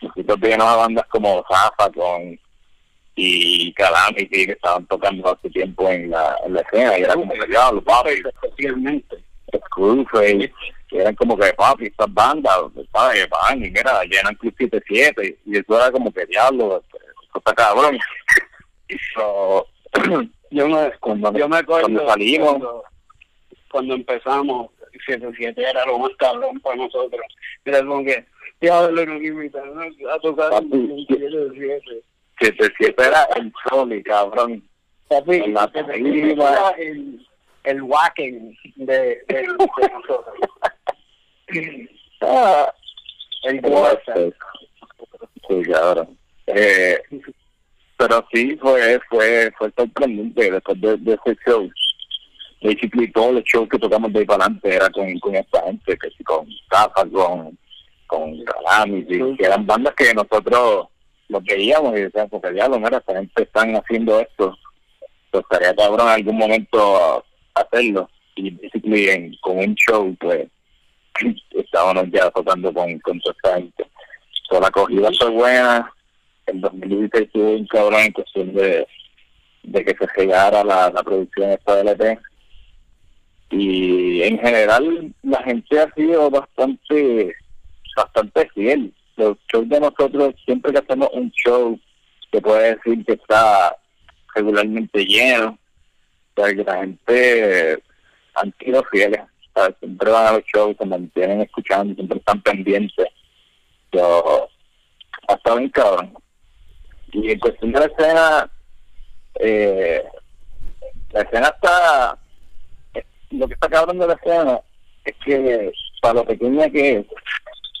[0.00, 2.38] Nosotros dejamos a bandas como Zafa con
[3.16, 7.32] y Calamity que estaban tocando hace tiempo en la, en la escena y era como
[7.32, 7.84] que ya los
[8.42, 9.24] especialmente
[9.58, 10.52] Screwface
[10.88, 12.56] que eran como que papi, estas bandas,
[12.92, 13.28] ¿sabes?
[13.28, 17.98] Van y mira, llenan Club 77 y eso era como que diablo, eso está cabrón.
[19.14, 19.66] so,
[20.50, 22.84] yo me, cuando, yo me acuerdo cuando salimos, cuando,
[23.70, 24.70] cuando empezamos,
[25.06, 27.22] 77 era lo más cabrón para nosotros.
[27.64, 28.24] Era como que,
[28.60, 32.02] diablo, nos invitaron a tocar Papi, 77.
[32.40, 34.62] 77 era el Sony, cabrón.
[35.08, 37.26] Papi, En la 77 era el,
[37.64, 40.24] el whacking de, de, de nosotros.
[42.20, 42.72] ah,
[43.44, 44.34] el.
[45.48, 46.18] Sí, cabrón.
[46.46, 46.98] Eh,
[47.96, 51.70] pero sí fue fue fue sorprendente después de, de ese show.
[52.62, 55.98] Basically todos los shows que tocamos de ahí para adelante era con, con esta gente,
[55.98, 57.58] que sí, con Zafa, con
[58.06, 59.36] con Calamity, Sí.
[59.38, 60.88] que eran bandas que nosotros
[61.28, 64.56] los veíamos y decíamos, porque ya lo mira, esta gente están haciendo esto,
[65.30, 67.24] pues estaría cabrón en algún momento
[67.54, 68.08] hacerlo.
[68.36, 70.48] Y basically en, con un show, pues
[71.50, 73.86] estábamos ya tocando con, con toda esta gente.
[74.48, 75.92] So, la acogida fue buena.
[76.46, 78.86] El 2016 estuvo un cabrón en cuestión de,
[79.62, 82.18] de que se llegara la, la producción esta del EP.
[83.50, 87.34] Y en general la gente ha sido bastante
[87.96, 88.92] bastante fiel.
[89.16, 91.78] Los shows de nosotros, siempre que hacemos un show,
[92.32, 93.76] se puede decir que está
[94.34, 95.56] regularmente lleno,
[96.34, 97.82] que la gente
[98.34, 99.20] han sido fieles,
[99.78, 103.06] siempre van a los shows, se mantienen escuchando, siempre están pendientes.
[103.92, 104.48] Yo,
[105.28, 106.14] hasta bien cabrón.
[107.12, 108.50] Y en cuestión de la escena,
[109.36, 110.02] eh,
[111.12, 112.18] la escena está,
[112.94, 114.60] eh, lo que está cabrón de la escena
[115.04, 115.72] es que
[116.02, 117.06] para lo pequeña que es,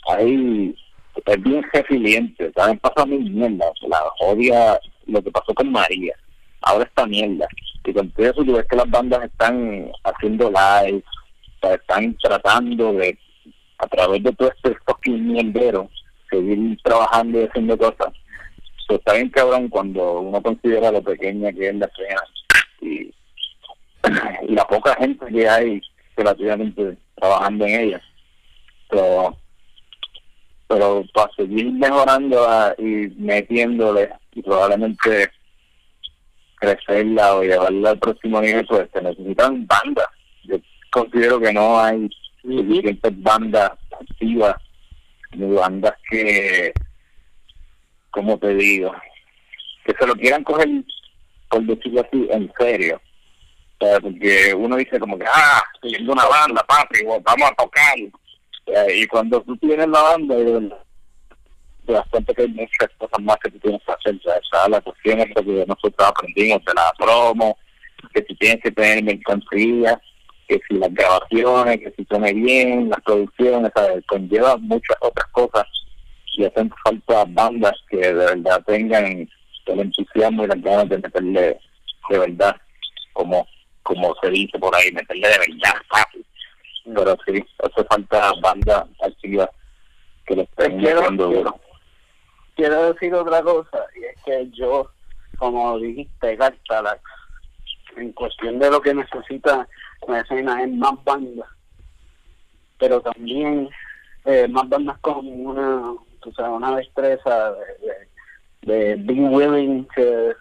[0.08, 0.76] ahí
[1.26, 6.14] es bien resiliente, saben pasado mil mierdas, la odia lo que pasó con María,
[6.64, 7.46] ahora esta mierda,
[7.84, 11.02] y con todo eso tú ves que las bandas están haciendo live,
[11.62, 13.18] están tratando de,
[13.78, 15.88] a través de todo este fucking mierdero,
[16.30, 18.12] seguir trabajando y haciendo cosas.
[18.86, 22.22] So, está bien cabrón cuando uno considera lo pequeña que es la escena
[22.82, 23.14] y,
[24.54, 25.80] la poca gente que hay
[26.16, 28.02] relativamente trabajando en ella.
[28.90, 29.36] Pero,
[30.68, 32.46] pero para seguir mejorando
[32.78, 35.30] y metiéndole y probablemente
[36.64, 40.06] crecerla o llevarla al próximo nivel, pues se necesitan bandas.
[40.44, 40.56] Yo
[40.90, 42.08] considero que no hay
[42.42, 44.56] suficientes bandas activas,
[45.32, 46.72] ni bandas que,
[48.10, 48.94] como te digo,
[49.84, 50.68] que se lo quieran coger,
[51.48, 53.00] por decirlo así, en serio.
[53.78, 57.54] O sea, porque uno dice como que, ah, estoy viendo una banda, papi, vamos a
[57.54, 57.98] tocar.
[58.66, 60.78] Eh, y cuando tú tienes la banda, verdad,
[61.86, 64.16] te das cuenta que hay muchas cosas más que tú tienes que hacer.
[64.16, 67.56] O sea, la cuestión es lo que nosotros aprendimos de la promo,
[68.12, 70.00] que si tienes que tener mercancía,
[70.48, 74.04] que si las grabaciones, que si suene bien, las producciones, ¿sabes?
[74.06, 75.64] conlleva muchas otras cosas
[76.36, 79.28] y hacen falta bandas que de verdad tengan
[79.66, 81.58] el entusiasmo y las ganas de meterle
[82.10, 82.56] de verdad,
[83.12, 83.46] como
[83.82, 86.24] como se dice por ahí, meterle de verdad fácil.
[86.84, 89.48] Pero sí, hace falta bandas activas
[90.26, 91.60] que le estén metiendo duro.
[92.54, 94.90] Quiero decir otra cosa, y es que yo,
[95.38, 97.02] como dijiste, Gartalax,
[97.96, 99.68] en cuestión de lo que necesita
[100.08, 101.48] la escena es más bandas,
[102.78, 103.68] pero también
[104.24, 110.34] eh, más bandas con una, tú sabes, una destreza de, de, being willing to,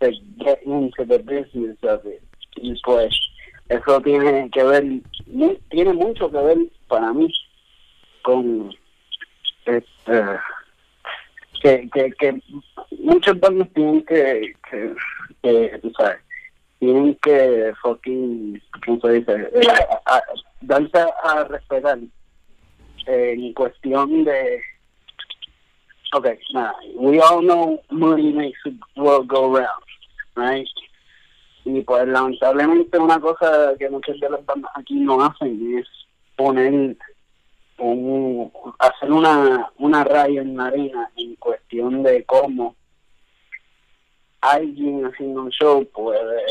[0.00, 2.22] get into the business of it.
[2.56, 3.14] Y pues
[3.68, 4.84] eso tiene que ver,
[5.70, 6.58] tiene mucho que ver
[6.88, 7.32] para mí
[8.22, 8.74] con
[9.66, 10.38] este
[11.64, 12.42] que, que, que
[12.98, 14.52] muchas bandas tienen que,
[15.42, 16.18] que, tú sabes,
[16.78, 19.50] tienen que fucking, ¿cómo se dice?
[20.04, 20.22] A-
[21.24, 21.98] a- respetar
[23.06, 24.60] en cuestión de,
[26.12, 26.38] okay,
[26.96, 29.84] we all know money makes the world go round,
[30.36, 30.68] right?
[31.64, 35.86] Y pues lamentablemente una cosa que muchas de las bandas aquí no hacen es
[36.36, 36.94] poner
[37.78, 42.76] un, hacer una, una raya en la arena en cuestión de cómo
[44.40, 46.42] alguien haciendo un show puede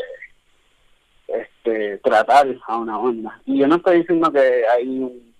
[1.27, 3.39] este tratar a una banda.
[3.45, 5.33] Y yo no estoy diciendo que hay un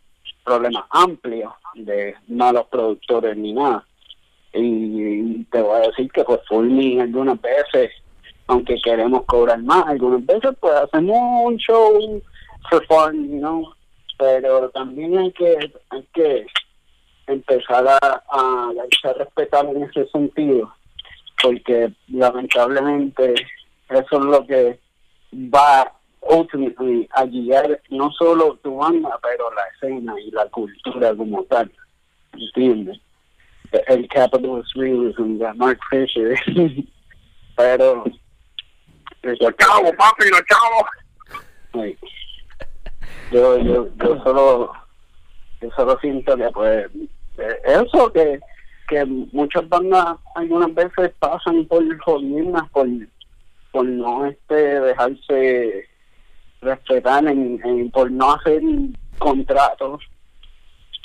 [0.43, 3.85] problema amplio de malos productores ni nada.
[4.53, 7.91] Y te voy a decir que pues Fulmi algunas veces,
[8.47, 12.21] aunque queremos cobrar más, algunas veces pues hacemos un show
[12.69, 13.73] for fun, you
[14.17, 16.45] pero también hay que hay que
[17.27, 20.73] empezar a, a darse a respetar en ese sentido
[21.41, 23.33] porque lamentablemente
[23.89, 24.79] eso es lo que
[25.33, 25.91] va
[26.21, 31.71] ultimately a guiar no solo tu banda pero la escena y la cultura como tal
[32.33, 32.99] ¿entiendes?
[33.87, 36.37] el capitalist realism de Mark Fisher
[37.55, 38.03] pero
[39.23, 41.97] Los chavos, papi, los chavos.
[43.33, 44.71] Yo, yo, yo solo
[45.61, 46.87] yo solo siento que pues
[47.65, 48.39] eso que
[48.87, 52.87] que muchas bandas algunas veces pasan por jodiendas por
[53.71, 55.87] por no este dejarse
[56.61, 58.61] respetar en, en- por no hacer
[59.17, 60.03] contratos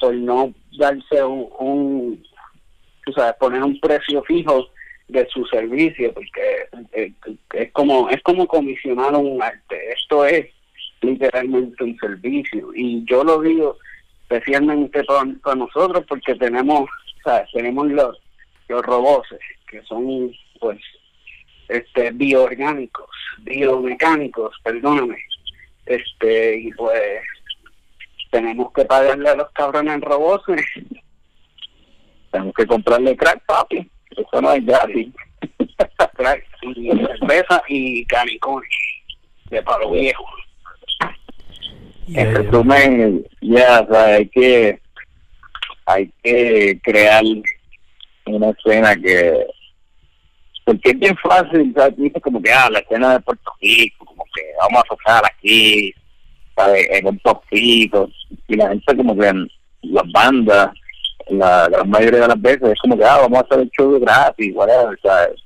[0.00, 2.22] por no darse un, un
[3.06, 4.66] tú sabes poner un precio fijo
[5.08, 7.12] de su servicio porque eh,
[7.54, 10.46] es como es como comisionar un arte esto es
[11.00, 13.78] literalmente un servicio y yo lo digo
[14.22, 16.88] especialmente para, para nosotros porque tenemos
[17.24, 17.48] ¿sabes?
[17.52, 18.18] tenemos los
[18.68, 19.28] los robots
[19.68, 20.78] que son pues
[21.68, 25.18] este bioorgánicos biomecánicos perdóname
[25.86, 27.22] este y pues
[28.30, 30.44] tenemos que pagarle a los cabrones robots
[32.30, 33.90] Tenemos que comprarle crack, papi.
[34.10, 35.08] Eso no es gratis.
[36.14, 38.68] crack y cerveza y canicones
[39.50, 40.24] de palo viejo
[42.08, 42.38] Yeah, en yeah.
[42.38, 44.80] resumen, ya, o sea, hay que,
[45.84, 47.22] hay que crear
[48.26, 49.46] una escena que,
[50.64, 51.94] porque es bien fácil, ¿sabes?
[52.22, 55.92] Como que, ah, la escena de Puerto Rico, como que vamos a tocar aquí,
[56.56, 56.86] ¿sabes?
[56.90, 58.08] En un topcito,
[58.48, 59.50] y la gente como que, en
[59.82, 60.70] las bandas,
[61.28, 63.92] la gran mayoría de las veces es como que, ah, vamos a hacer el show
[63.92, 65.42] de gratis, whatever, ¿sabes?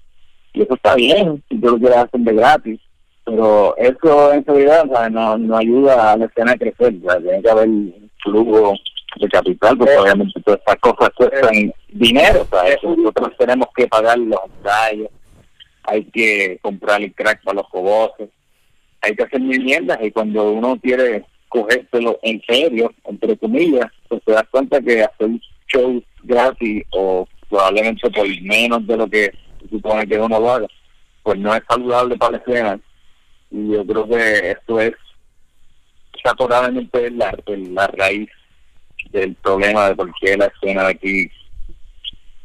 [0.53, 2.81] Y eso está bien, si tú lo quieres hacer de gratis,
[3.25, 5.13] pero eso en ¿sabes?
[5.13, 8.75] no, no ayuda a la escena a crecer, tiene que haber un flujo
[9.17, 12.77] de capital, porque Eh, obviamente todas estas cosas cuestan dinero, ¿sabes?
[12.83, 15.09] eh, nosotros tenemos que pagar los ensayos,
[15.85, 18.29] hay que comprar el crack para los coboces,
[19.03, 24.33] hay que hacer mierdas y cuando uno quiere cogérselo en serio, entre comillas, pues te
[24.33, 25.31] das cuenta que hacer
[25.69, 29.31] shows gratis o probablemente por menos de lo que
[29.71, 30.67] supone que uno lo haga,
[31.23, 32.81] pues no es saludable para la escena.
[33.53, 34.95] Y yo creo que esto es
[36.37, 38.31] totalmente la, la raíz
[39.11, 41.31] del problema de por la escena de aquí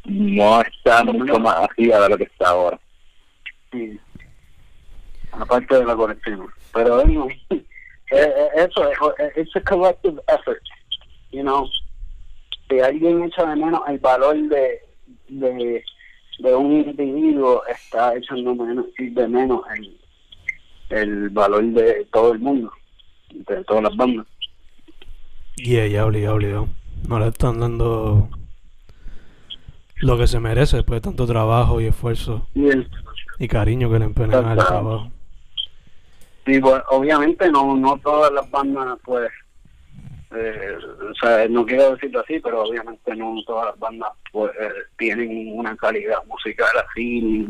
[0.04, 2.80] no está mucho más arriba de lo que está ahora.
[3.72, 3.98] Sí.
[5.32, 6.46] Aparte de la conexión.
[6.72, 7.64] Pero anyway, eh,
[8.10, 10.62] eh, eso es a collective effort,
[11.30, 11.68] you know.
[12.68, 14.80] Si alguien echa de menos el valor de,
[15.28, 15.84] de,
[16.38, 19.98] de un individuo, está echando menos, de menos el,
[20.90, 22.72] el valor de todo el mundo,
[23.30, 24.26] de todas las bandas.
[25.56, 26.68] Yeah, ya obligado, obligado.
[27.08, 28.28] No le están dando
[29.96, 32.46] lo que se merece después de tanto trabajo y esfuerzo
[33.38, 35.10] y cariño que le empeñan al trabajo.
[36.46, 39.30] Sí, pues obviamente no, no todas las bandas, pues,
[40.34, 40.76] eh,
[41.10, 45.52] o sea, no quiero decirlo así, pero obviamente no todas las bandas pues, eh, tienen
[45.58, 47.48] una calidad musical así, ni,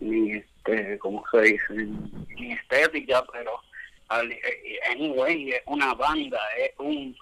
[0.00, 1.74] ni este, ¿cómo se dice?
[2.36, 3.52] Ni estética, pero
[4.22, 7.16] eh, anyway, es una banda, es un,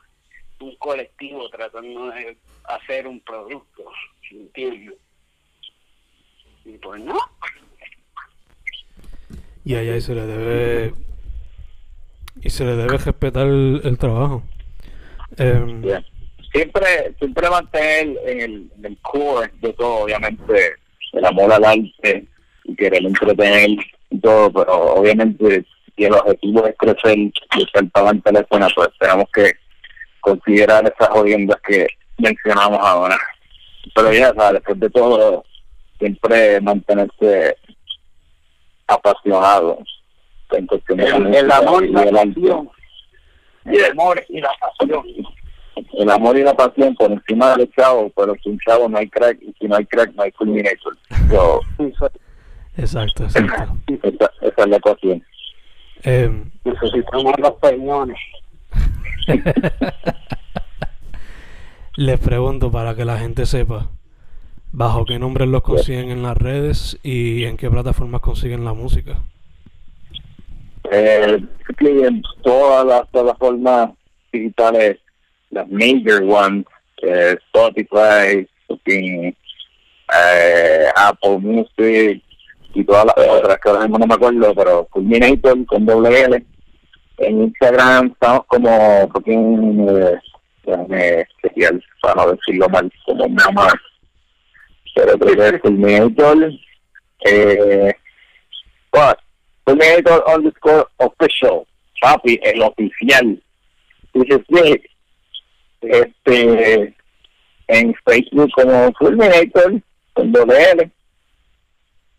[0.61, 3.85] un colectivo tratando de hacer un producto,
[4.31, 4.95] ¿entiendes?
[6.65, 7.19] Y pues no.
[9.65, 10.95] Y allá se le debe
[12.41, 14.43] y se le debe respetar el, trabajo.
[15.39, 16.03] Eh,
[16.53, 20.75] Siempre siempre mantener en el, en el core de todo, obviamente,
[21.13, 22.27] el amor al arte
[22.75, 23.71] querer entretener
[24.23, 25.65] todo, pero obviamente
[25.97, 27.33] si el objetivo es crecer y
[27.73, 29.53] ser para el teléfono, pues tenemos que
[30.21, 31.87] considerar esas jodiendas que
[32.19, 33.19] mencionamos ahora.
[33.95, 34.55] Pero ya, ¿sabes?
[34.55, 35.45] después de todo,
[35.99, 37.57] siempre mantenerse
[38.87, 39.79] apasionado
[40.53, 42.71] en cuestión de el, el amor y la pasión.
[43.65, 45.05] El amor y la pasión.
[45.93, 49.39] El amor y la pasión por encima del chavo, pero sin chavo no hay crack
[49.43, 50.97] y si no hay crack no hay culminator.
[52.77, 53.77] Exacto, exacto.
[53.87, 55.25] Esa, esa es la ecuación.
[56.03, 58.19] Eh, Necesitamos los peñones.
[61.97, 63.89] Les pregunto para que la gente sepa,
[64.71, 69.17] ¿bajo qué nombres los consiguen en las redes y en qué plataformas consiguen la música?
[70.91, 71.39] Eh,
[71.81, 73.91] en todas las plataformas
[74.33, 74.99] digitales,
[75.51, 76.67] las major ones,
[77.03, 78.47] eh, Spotify,
[78.85, 79.35] eh,
[80.95, 82.23] Apple Music,
[82.77, 86.45] y todas las otras que ahora mismo no me acuerdo, pero Culminator con doble L.
[87.17, 93.73] En Instagram estamos como fucking, eh, especial, para no decirlo mal, como me ama.
[94.95, 96.53] Pero creo que es Culminator,
[97.25, 97.95] eh,
[98.93, 99.17] what?
[99.65, 101.63] Culminator underscore official,
[102.03, 103.43] papi, el oficial.
[104.13, 104.83] Dice, sí,
[105.81, 106.95] este,
[107.69, 109.81] en Facebook como Fulminator,
[110.13, 110.91] con doble L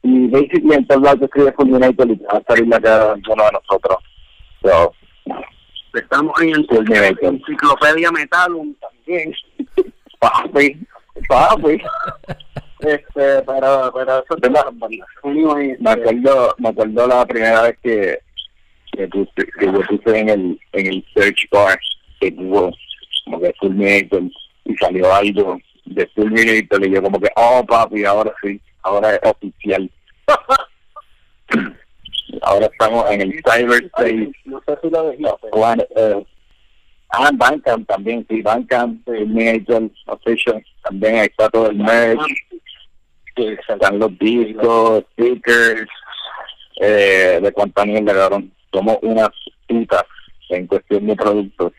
[0.08, 3.44] y basically en todos lados escribe Fulminator y va a salir la cara de uno
[3.44, 3.98] de nosotros.
[4.62, 4.94] So,
[5.94, 9.34] Estamos en el enciclopedia Metalum también.
[10.20, 10.78] papi,
[11.28, 11.82] papi.
[12.80, 18.20] este, pero, pero eso es me acuerdo, me acuerdo la primera vez que,
[18.94, 21.78] que, puse, que yo puse en el, en el search bar
[22.22, 22.72] que tuvo
[23.26, 24.24] como que Fulminator
[24.64, 29.20] y salió algo de Fulminator y yo como que, oh papi, ahora sí, ahora es
[29.24, 29.92] oficial.
[32.42, 34.32] Ahora estamos en el cyberspace.
[34.46, 36.26] No sé si lo eh,
[37.10, 42.20] ah, Bandcamp también, sí, Bandcamp, el Major Official, también ahí está todo el merch,
[43.36, 45.90] están los discos, stickers,
[46.80, 48.52] eh, de cuánta mierda, cabrón.
[48.72, 49.30] Somos unas
[49.68, 50.04] putas
[50.50, 51.74] en cuestión de productos.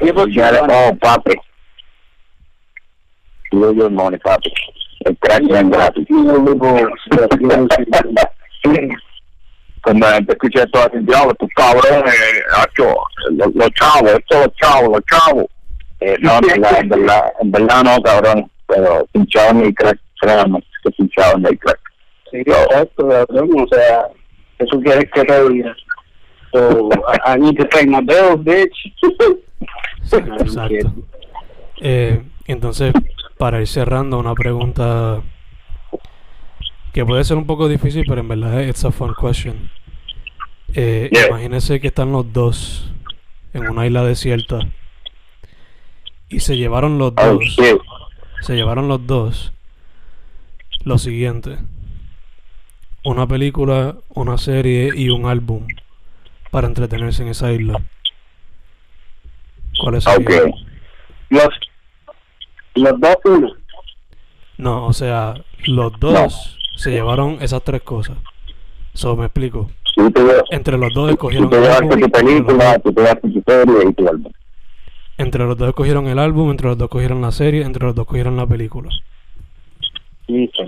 [0.00, 1.34] Y pues ya, oh, papi.
[3.52, 4.52] Do your money, papi
[5.00, 6.06] el crack bien gratis.
[9.82, 12.14] Cuando escucha esto, así, diablo, tus cabrones,
[13.30, 15.46] los, los chavos, estos los chavos, los chavos.
[16.00, 20.62] Eh, no, en verdad, en verdad, en verdad no, cabrón, pero pinchado ni crack, créanme,
[20.82, 21.80] que pinchado ni crack.
[22.30, 24.08] Sí, exacto, cabrón, o sea,
[24.58, 25.74] eso quieres que te diga.
[26.52, 28.76] So, I, I need to pay my bills, bitch.
[30.12, 30.92] Exacto.
[31.82, 32.92] Eh, entonces,
[33.40, 35.22] para ir cerrando, una pregunta
[36.92, 39.70] que puede ser un poco difícil, pero en verdad es a fun question.
[40.74, 42.92] Eh, Imagínense que están los dos
[43.54, 44.58] en una isla desierta
[46.28, 47.56] y se llevaron los oh, dos.
[48.42, 49.54] Se llevaron los dos.
[50.84, 51.56] Lo siguiente:
[53.04, 55.66] una película, una serie y un álbum
[56.50, 57.82] para entretenerse en esa isla.
[59.80, 60.52] ¿Cuáles serían?
[61.30, 61.48] Los
[62.80, 63.52] los dos uno.
[64.58, 65.34] No, o sea,
[65.66, 68.16] los dos se llevaron esas tres cosas.
[68.94, 69.70] So, me explico.
[69.94, 71.88] Te llevas- Entre los dos tú escogieron te el álbum.
[71.90, 74.32] tu entre los película, dos- tú te llevaste tu serie y tu álbum.
[75.18, 78.06] Entre los dos escogieron el álbum, entre los dos cogieron la serie, entre los dos
[78.06, 78.88] cogieron la película.
[80.26, 80.62] Listo.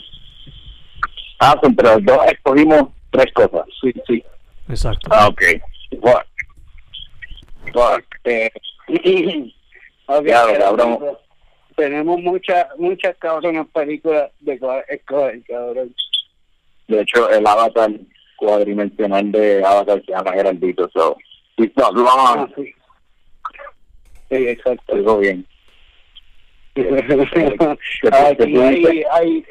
[1.38, 3.62] Ah, pues entre los dos escogimos tres cosas.
[3.80, 4.22] Sí, sí.
[4.68, 5.08] Exacto.
[5.12, 5.42] Ah, ok.
[6.02, 6.26] Fuck.
[7.72, 8.04] Fuck.
[8.24, 8.50] Eh,
[10.06, 10.98] ok, Ya, pero cabrón.
[11.77, 14.59] Tenemos muchas, muchas cabronas películas de
[14.89, 15.95] escoger, cabrón.
[16.89, 17.91] De hecho, el avatar
[18.37, 21.16] cuadrimensional de Avatar se llama Geraldito, so
[21.59, 22.53] it's not Ah, wrong.
[22.57, 22.75] sí.
[24.31, 24.95] Sí, exacto.
[24.95, 25.47] Algo bien.
[26.75, 29.45] aquí hay, hay,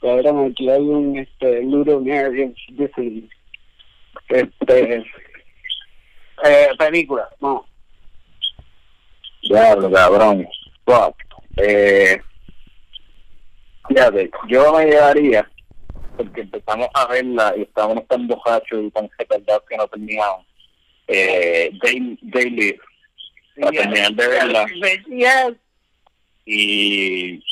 [0.00, 3.28] cabrón, aquí hay un este Ludonarian Disney.
[4.28, 5.04] Este,
[6.44, 7.64] eh, película, no.
[9.42, 10.48] Diablo, cabrón.
[10.86, 11.16] Fuck.
[11.56, 12.20] Eh,
[13.88, 15.50] fíjate, yo me llevaría,
[16.16, 20.46] porque empezamos a verla y estábamos tan borrachos y tan retardados que no terminamos.
[21.08, 22.78] Eh, Day, Daily,
[23.60, 24.66] para terminar de verla.
[25.08, 25.56] Yes.
[26.44, 27.42] y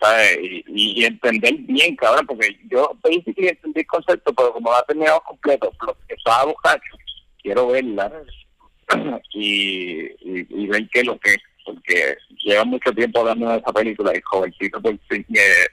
[0.00, 0.38] ¿sabes?
[0.68, 5.72] Y, entender bien, cabrón, porque yo basically entendí el concepto, pero como ha terminado completo,
[6.08, 6.96] estaba borracho,
[7.42, 8.12] quiero verla
[9.32, 13.58] y, y, y ver qué es lo que es, porque lleva mucho tiempo hablando de
[13.58, 15.66] esa película y jovencito por fin, eh,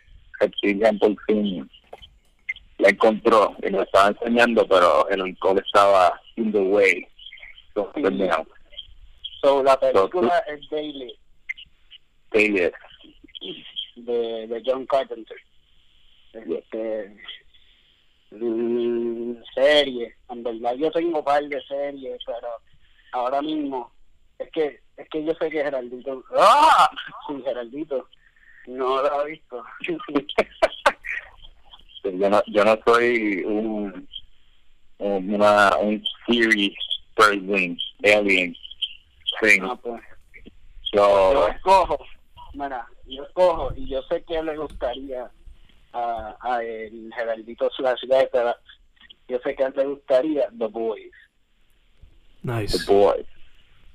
[1.00, 1.70] por fin
[2.80, 7.08] la encontró y lo estaba enseñando, pero el alcohol estaba in the way.
[7.74, 8.02] So, Sí.
[8.02, 8.46] terminado.
[9.42, 11.16] So, la película es Daily
[12.32, 12.72] Daily,
[13.96, 15.38] de, de John Carpenter.
[16.34, 17.16] Este,
[18.32, 22.48] mm, serie, en verdad yo tengo un par de series, pero
[23.12, 23.92] ahora mismo
[24.40, 26.90] es que es que yo sé que Geraldito, ¡ah!
[27.28, 28.08] Sí, Geraldito,
[28.68, 29.64] no lo ha visto.
[32.04, 34.08] yo no yo no soy un
[35.00, 36.74] un- una un series
[37.16, 38.56] person alien
[39.42, 40.02] thing Ah, pues,
[40.94, 41.02] yo
[41.34, 41.98] so escojo,
[42.54, 45.30] mira, yo escojo y yo sé que le gustaría
[45.94, 48.02] a, a el Geraldito Slash
[49.28, 51.12] yo sé que a él le gustaría The Boys.
[52.44, 52.78] Nice.
[52.78, 53.26] the boys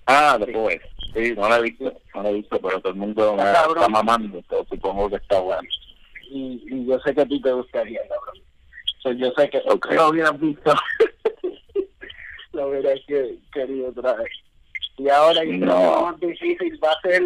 [0.08, 0.80] ah the
[1.14, 1.32] Sí.
[1.36, 4.42] no la he visto no la he visto pero todo el mundo me Está mamando
[4.68, 5.66] supongo que está bueno
[6.30, 8.44] y, y yo sé que a ti te gustaría, cabrón.
[9.02, 9.62] So, yo sé que
[9.94, 10.74] lo hubieras visto.
[12.52, 14.28] lo hubieras que, querido otra vez.
[14.98, 15.92] Y ahora yo creo que No.
[15.94, 17.22] lo más difícil va a ser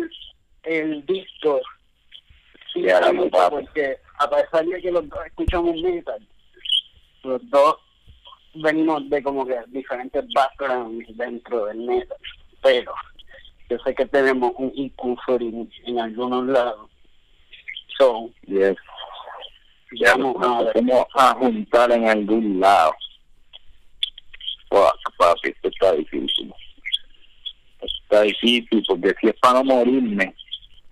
[0.64, 1.60] el disco.
[2.72, 6.26] Sí, Ya, no, porque a pesar de que los dos escuchamos metal,
[7.24, 7.76] los dos
[8.54, 12.18] venimos de como que diferentes backgrounds dentro del metal.
[12.62, 12.94] Pero
[13.68, 16.90] yo sé que tenemos un equal footing en algunos lados.
[17.98, 18.76] So, yes.
[19.92, 22.92] ya nos vamos a juntar en algún lado.
[24.68, 26.52] Fuck papi esto está difícil.
[27.80, 30.34] Está difícil porque si es para no morirme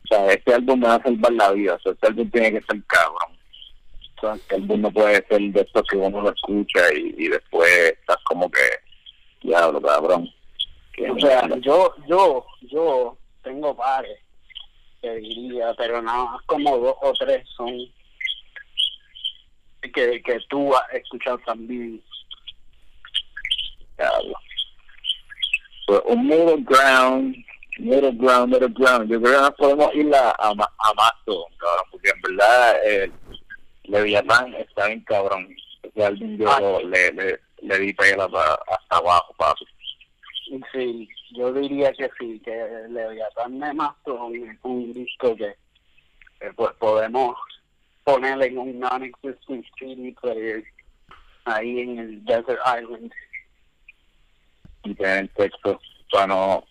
[0.05, 2.53] o sea este álbum me va a salvar la vida o sea este álbum tiene
[2.53, 3.39] que ser cabrón.
[4.16, 7.29] O sea este álbum no puede ser de estos que uno lo escucha y, y
[7.29, 8.61] después estás como que
[9.43, 10.31] diablo cabrón
[11.09, 14.19] O sea, yo, yo, yo tengo pares
[15.01, 17.73] que diría, pero nada más como dos o tres son
[19.83, 22.03] que, que tú has escuchado también.
[26.07, 27.35] Un middle ground,
[27.79, 29.11] middle ground, middle ground.
[29.11, 33.11] Yo creo que nos podemos ir a, a, a cabrón, porque en verdad eh,
[33.85, 35.49] Leviatán está bien cabrón.
[35.95, 36.79] Yo Ah.
[36.85, 39.67] le, le, le di pela hasta abajo, papi.
[40.51, 42.51] Y sí, yo diría que sí, que
[42.89, 45.55] Leviatán de Mastodon es un disco que,
[46.57, 47.37] pues podemos
[48.03, 50.65] poner en un non-existent CD player
[51.45, 53.13] ahí en el Desert Island.
[54.83, 55.81] Y tener texto
[56.11, 56.65] para no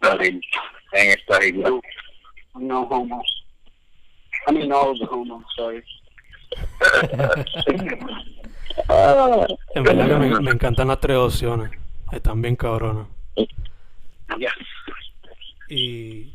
[0.00, 0.40] morir
[0.92, 1.68] en esta isla.
[1.68, 1.80] No,
[2.54, 3.22] no homo.
[4.48, 5.84] I mean, all the homo, sorry.
[9.74, 11.79] En verdad que me, me encantan las tres opciones.
[12.12, 13.06] Están bien cabronas.
[14.38, 14.52] Yeah.
[15.68, 16.32] Y,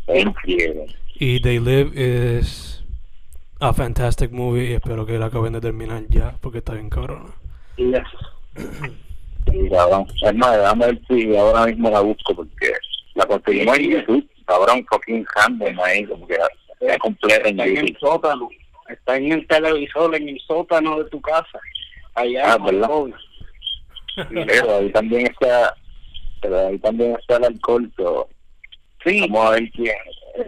[1.19, 2.83] y They Live es
[3.59, 7.31] a fantastic movie y espero que la acaben de terminar ya porque está bien cabrona.
[7.77, 8.03] Yes.
[9.51, 10.07] Sí, cabrón.
[10.21, 12.71] Es más, déjame ver si ahora mismo la busco porque
[13.15, 14.29] la conseguimos en YouTube.
[14.45, 16.37] Cabrón, fucking random ahí, como que
[16.81, 17.99] ya completa en Está en el YouTube.
[17.99, 18.49] sótano.
[18.89, 21.59] Está en el televisor, en el sótano de tu casa.
[22.13, 22.57] Allá Ah.
[24.15, 25.75] Pero ahí también está,
[26.41, 27.91] pero ahí también está el alcohol.
[27.97, 28.29] so,
[29.03, 29.95] Sí, Vamos a ver quién.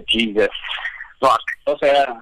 [0.08, 0.50] Jesus.
[1.20, 1.42] Fuck.
[1.66, 2.20] o sea,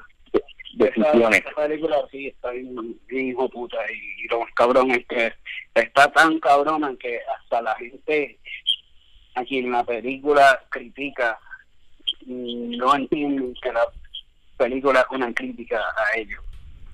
[0.73, 1.39] decisiones.
[1.39, 5.33] Esta película sí está bien, bien hijo puta y, y lo más cabrón es que
[5.73, 8.37] está tan cabrona que hasta la gente
[9.35, 11.39] a quien la película critica
[12.25, 13.85] mm, no entienden que la
[14.57, 16.43] película es una crítica a ellos.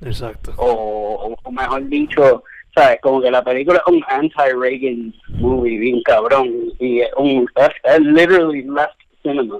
[0.01, 0.53] Exacto.
[0.57, 2.43] O, o mejor dicho,
[2.75, 2.99] ¿sabes?
[3.01, 6.71] Como que la película es un anti-Reagan movie bien cabrón.
[6.79, 9.59] Y es un, es, literally left cinema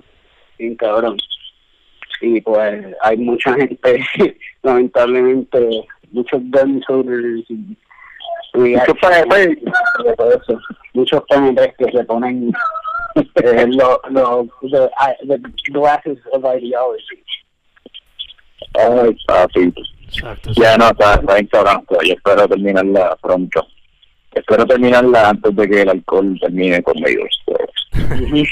[0.57, 1.18] bien cabrón.
[2.22, 4.05] Y pues hay mucha gente,
[4.64, 7.78] lamentablemente, muchos gun toters y
[8.53, 9.62] Muchos PNP.
[10.93, 12.51] muchos PNP que se ponen
[13.16, 14.89] eh, lo, lo, the,
[15.26, 15.38] the
[15.72, 17.24] glasses of ideology.
[18.78, 19.74] Ay, papi.
[20.14, 20.51] Exacto.
[20.53, 21.86] Ya no, está, está bien cabrón.
[21.88, 23.66] pero Yo espero terminarla pronto.
[24.34, 27.26] Espero terminarla antes de que el alcohol termine conmigo.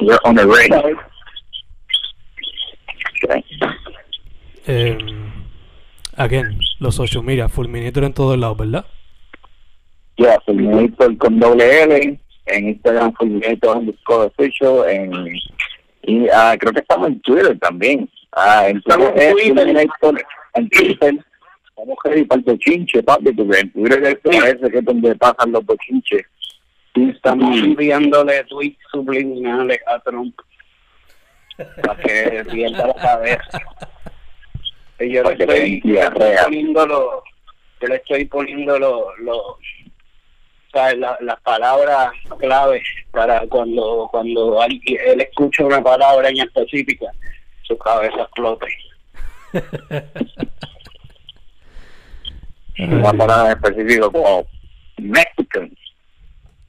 [0.00, 0.98] You're on the radio.
[3.24, 3.44] Okay.
[4.66, 4.98] Eh,
[6.16, 8.84] again, los social media, Fulminator en todos lados, ¿verdad?
[10.16, 12.20] Ya, Fulminator con doble L.
[12.46, 14.88] En Instagram, Fulminator underscore official.
[14.88, 15.28] En,
[16.02, 18.10] y ah, creo que estamos en Twitter también.
[18.36, 19.36] Ah, en Estamos en.
[21.76, 25.14] Vamos a ir para el bochinche, papi, porque en Twitter es- parece que es donde
[25.16, 26.22] pasan los bochinches.
[26.94, 30.38] Estamos enviándole tweets subliminales a Trump
[31.82, 33.60] para que pierda la cabeza.
[35.00, 35.80] Y yo le estoy,
[36.44, 37.22] poniendo lo,
[37.80, 39.58] yo le estoy poniendo lo, lo, o
[40.72, 47.06] sea, la- las palabras claves para cuando cuando alguien, él escucha una palabra en específica,
[47.66, 48.66] su cabeza explote.
[52.78, 54.46] una palabra específica como
[54.98, 55.70] Mexican.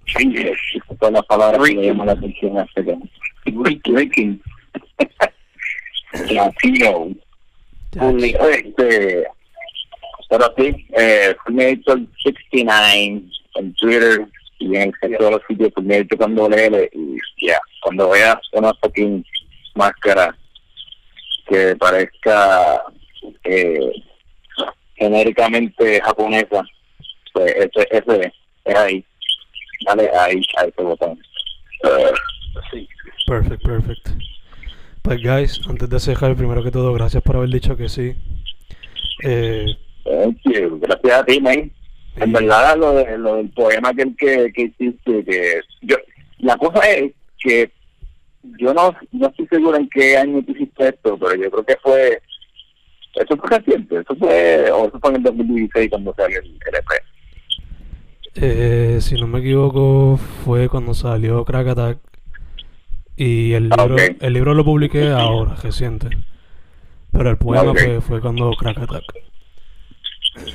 [0.06, 0.60] Changes.
[1.00, 2.98] Son las palabras que llaman la atención a este
[3.46, 4.42] Ricky.
[6.32, 7.10] Latino.
[7.96, 9.26] Este,
[10.30, 13.22] pero sí, eh, Fulminator 69
[13.56, 14.28] en Twitter
[14.60, 19.26] y en todos los sitios Fulminator con doble L y ya, cuando veas una fucking
[19.76, 20.36] máscara
[21.48, 22.82] que parezca
[23.44, 23.92] eh,
[24.96, 26.64] genéricamente japonesa,
[27.34, 28.34] pues ese, ese
[28.66, 29.06] es ahí.
[29.86, 31.20] Dale ahí a ese botón.
[31.84, 32.14] Eh,
[32.72, 32.88] sí.
[33.28, 34.10] Perfect, perfect.
[35.02, 38.16] Pues guys, antes de cerrar, primero que todo, gracias por haber dicho que sí.
[39.24, 39.66] Eh,
[40.04, 40.80] Thank you.
[40.80, 41.72] Gracias a ti, man.
[42.18, 45.98] En verdad, lo, de, lo del poema que, que, que hiciste, que yo,
[46.40, 47.70] la cosa es que
[48.60, 52.22] yo no, no estoy seguro en qué año tú esto, pero yo creo que fue,
[53.16, 56.76] eso fue reciente, eso fue, o eso fue en el 2016 cuando salió el, el
[56.76, 57.04] EP.
[58.36, 61.98] eh, si no me equivoco, fue cuando salió Crack Attack.
[63.18, 66.10] Y el Ah, libro, el libro lo publiqué ahora, reciente.
[67.12, 69.04] Pero el poema fue, fue cuando Crack Attack.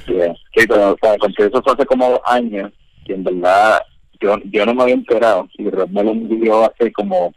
[0.07, 0.35] Yeah.
[0.55, 2.71] Sí, pero o sea, eso fue hace como dos años,
[3.07, 3.81] y en verdad
[4.21, 7.33] yo, yo no me había enterado, y Rob me lo envió hace como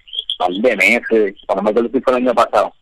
[0.47, 2.73] par de meses, o no me acuerdo si fue el año pasado,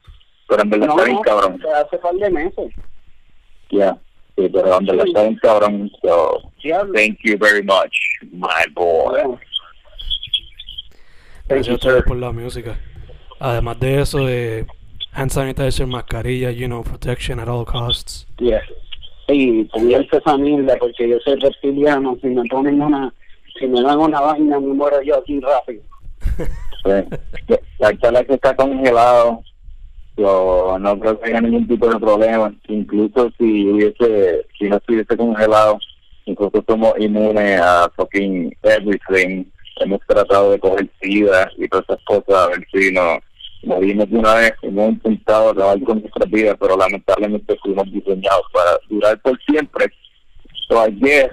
[0.47, 1.61] pero en verdad No, está bien no, cabrón.
[1.75, 2.73] hace par de meses.
[3.69, 3.97] Yeah.
[4.37, 6.93] Sí, pero en verdad está bien cabrón, so Diablo.
[6.93, 7.93] thank you very much,
[8.31, 9.11] my boy.
[9.21, 9.39] Bueno.
[11.47, 12.05] Gracias you, a ustedes sir.
[12.05, 12.77] por la música.
[13.39, 14.65] Además de eso, de
[15.13, 18.27] hand sanitizer, mascarilla, you know, protection at all costs.
[18.37, 18.61] Yeah.
[19.27, 22.17] Y pónganse esa mierda porque yo soy reptiliano.
[22.21, 23.13] Si me ponen una,
[23.59, 25.81] si me dan una vaina, me muero yo aquí rápido.
[26.83, 27.57] Sí.
[27.79, 29.43] La charla que está congelado,
[30.17, 32.53] yo no creo que haya ningún tipo de problema.
[32.67, 35.79] Incluso si hubiese, si no estuviese congelado,
[36.25, 39.45] incluso somos inmunes a fucking everything.
[39.79, 43.19] Hemos tratado de coger sida y todas esas cosas, a ver si no
[43.63, 44.53] morimos de una vez.
[44.61, 49.85] Hemos intentado acabar con nuestras vidas, pero lamentablemente fuimos diseñados para durar por siempre.
[50.67, 51.31] So I guess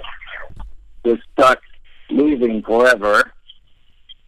[1.05, 1.61] we're stuck
[2.09, 3.33] living forever.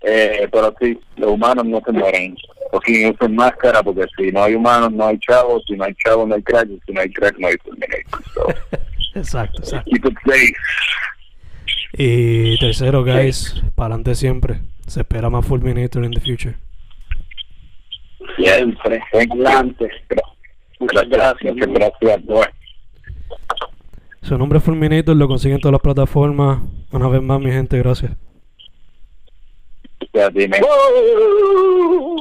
[0.03, 2.37] Eh, pero sí, los humanos no se mueren.
[2.71, 5.63] Porque usan máscara, porque si no hay humanos, no hay chavos.
[5.67, 6.69] Si no hay chavos, no hay crack.
[6.69, 8.25] y Si no hay crack, no hay Terminator.
[8.35, 8.49] So,
[9.15, 9.91] exacto, exacto.
[9.91, 10.55] keep it safe.
[11.93, 14.61] Y tercero, guys, para adelante siempre.
[14.87, 16.55] Se espera más Fulminator in the future.
[18.37, 19.03] Siempre.
[19.13, 19.47] Thank you.
[19.47, 19.91] Adelante.
[20.79, 21.55] Muchas gracias.
[21.55, 22.47] Muchas gracias, boy.
[24.23, 26.61] Su nombre es Fulminator, lo consiguen en todas las plataformas.
[26.93, 28.13] Una vez más, mi gente, gracias.
[30.15, 30.61] Sabe, man.
[30.63, 32.21] Whoa!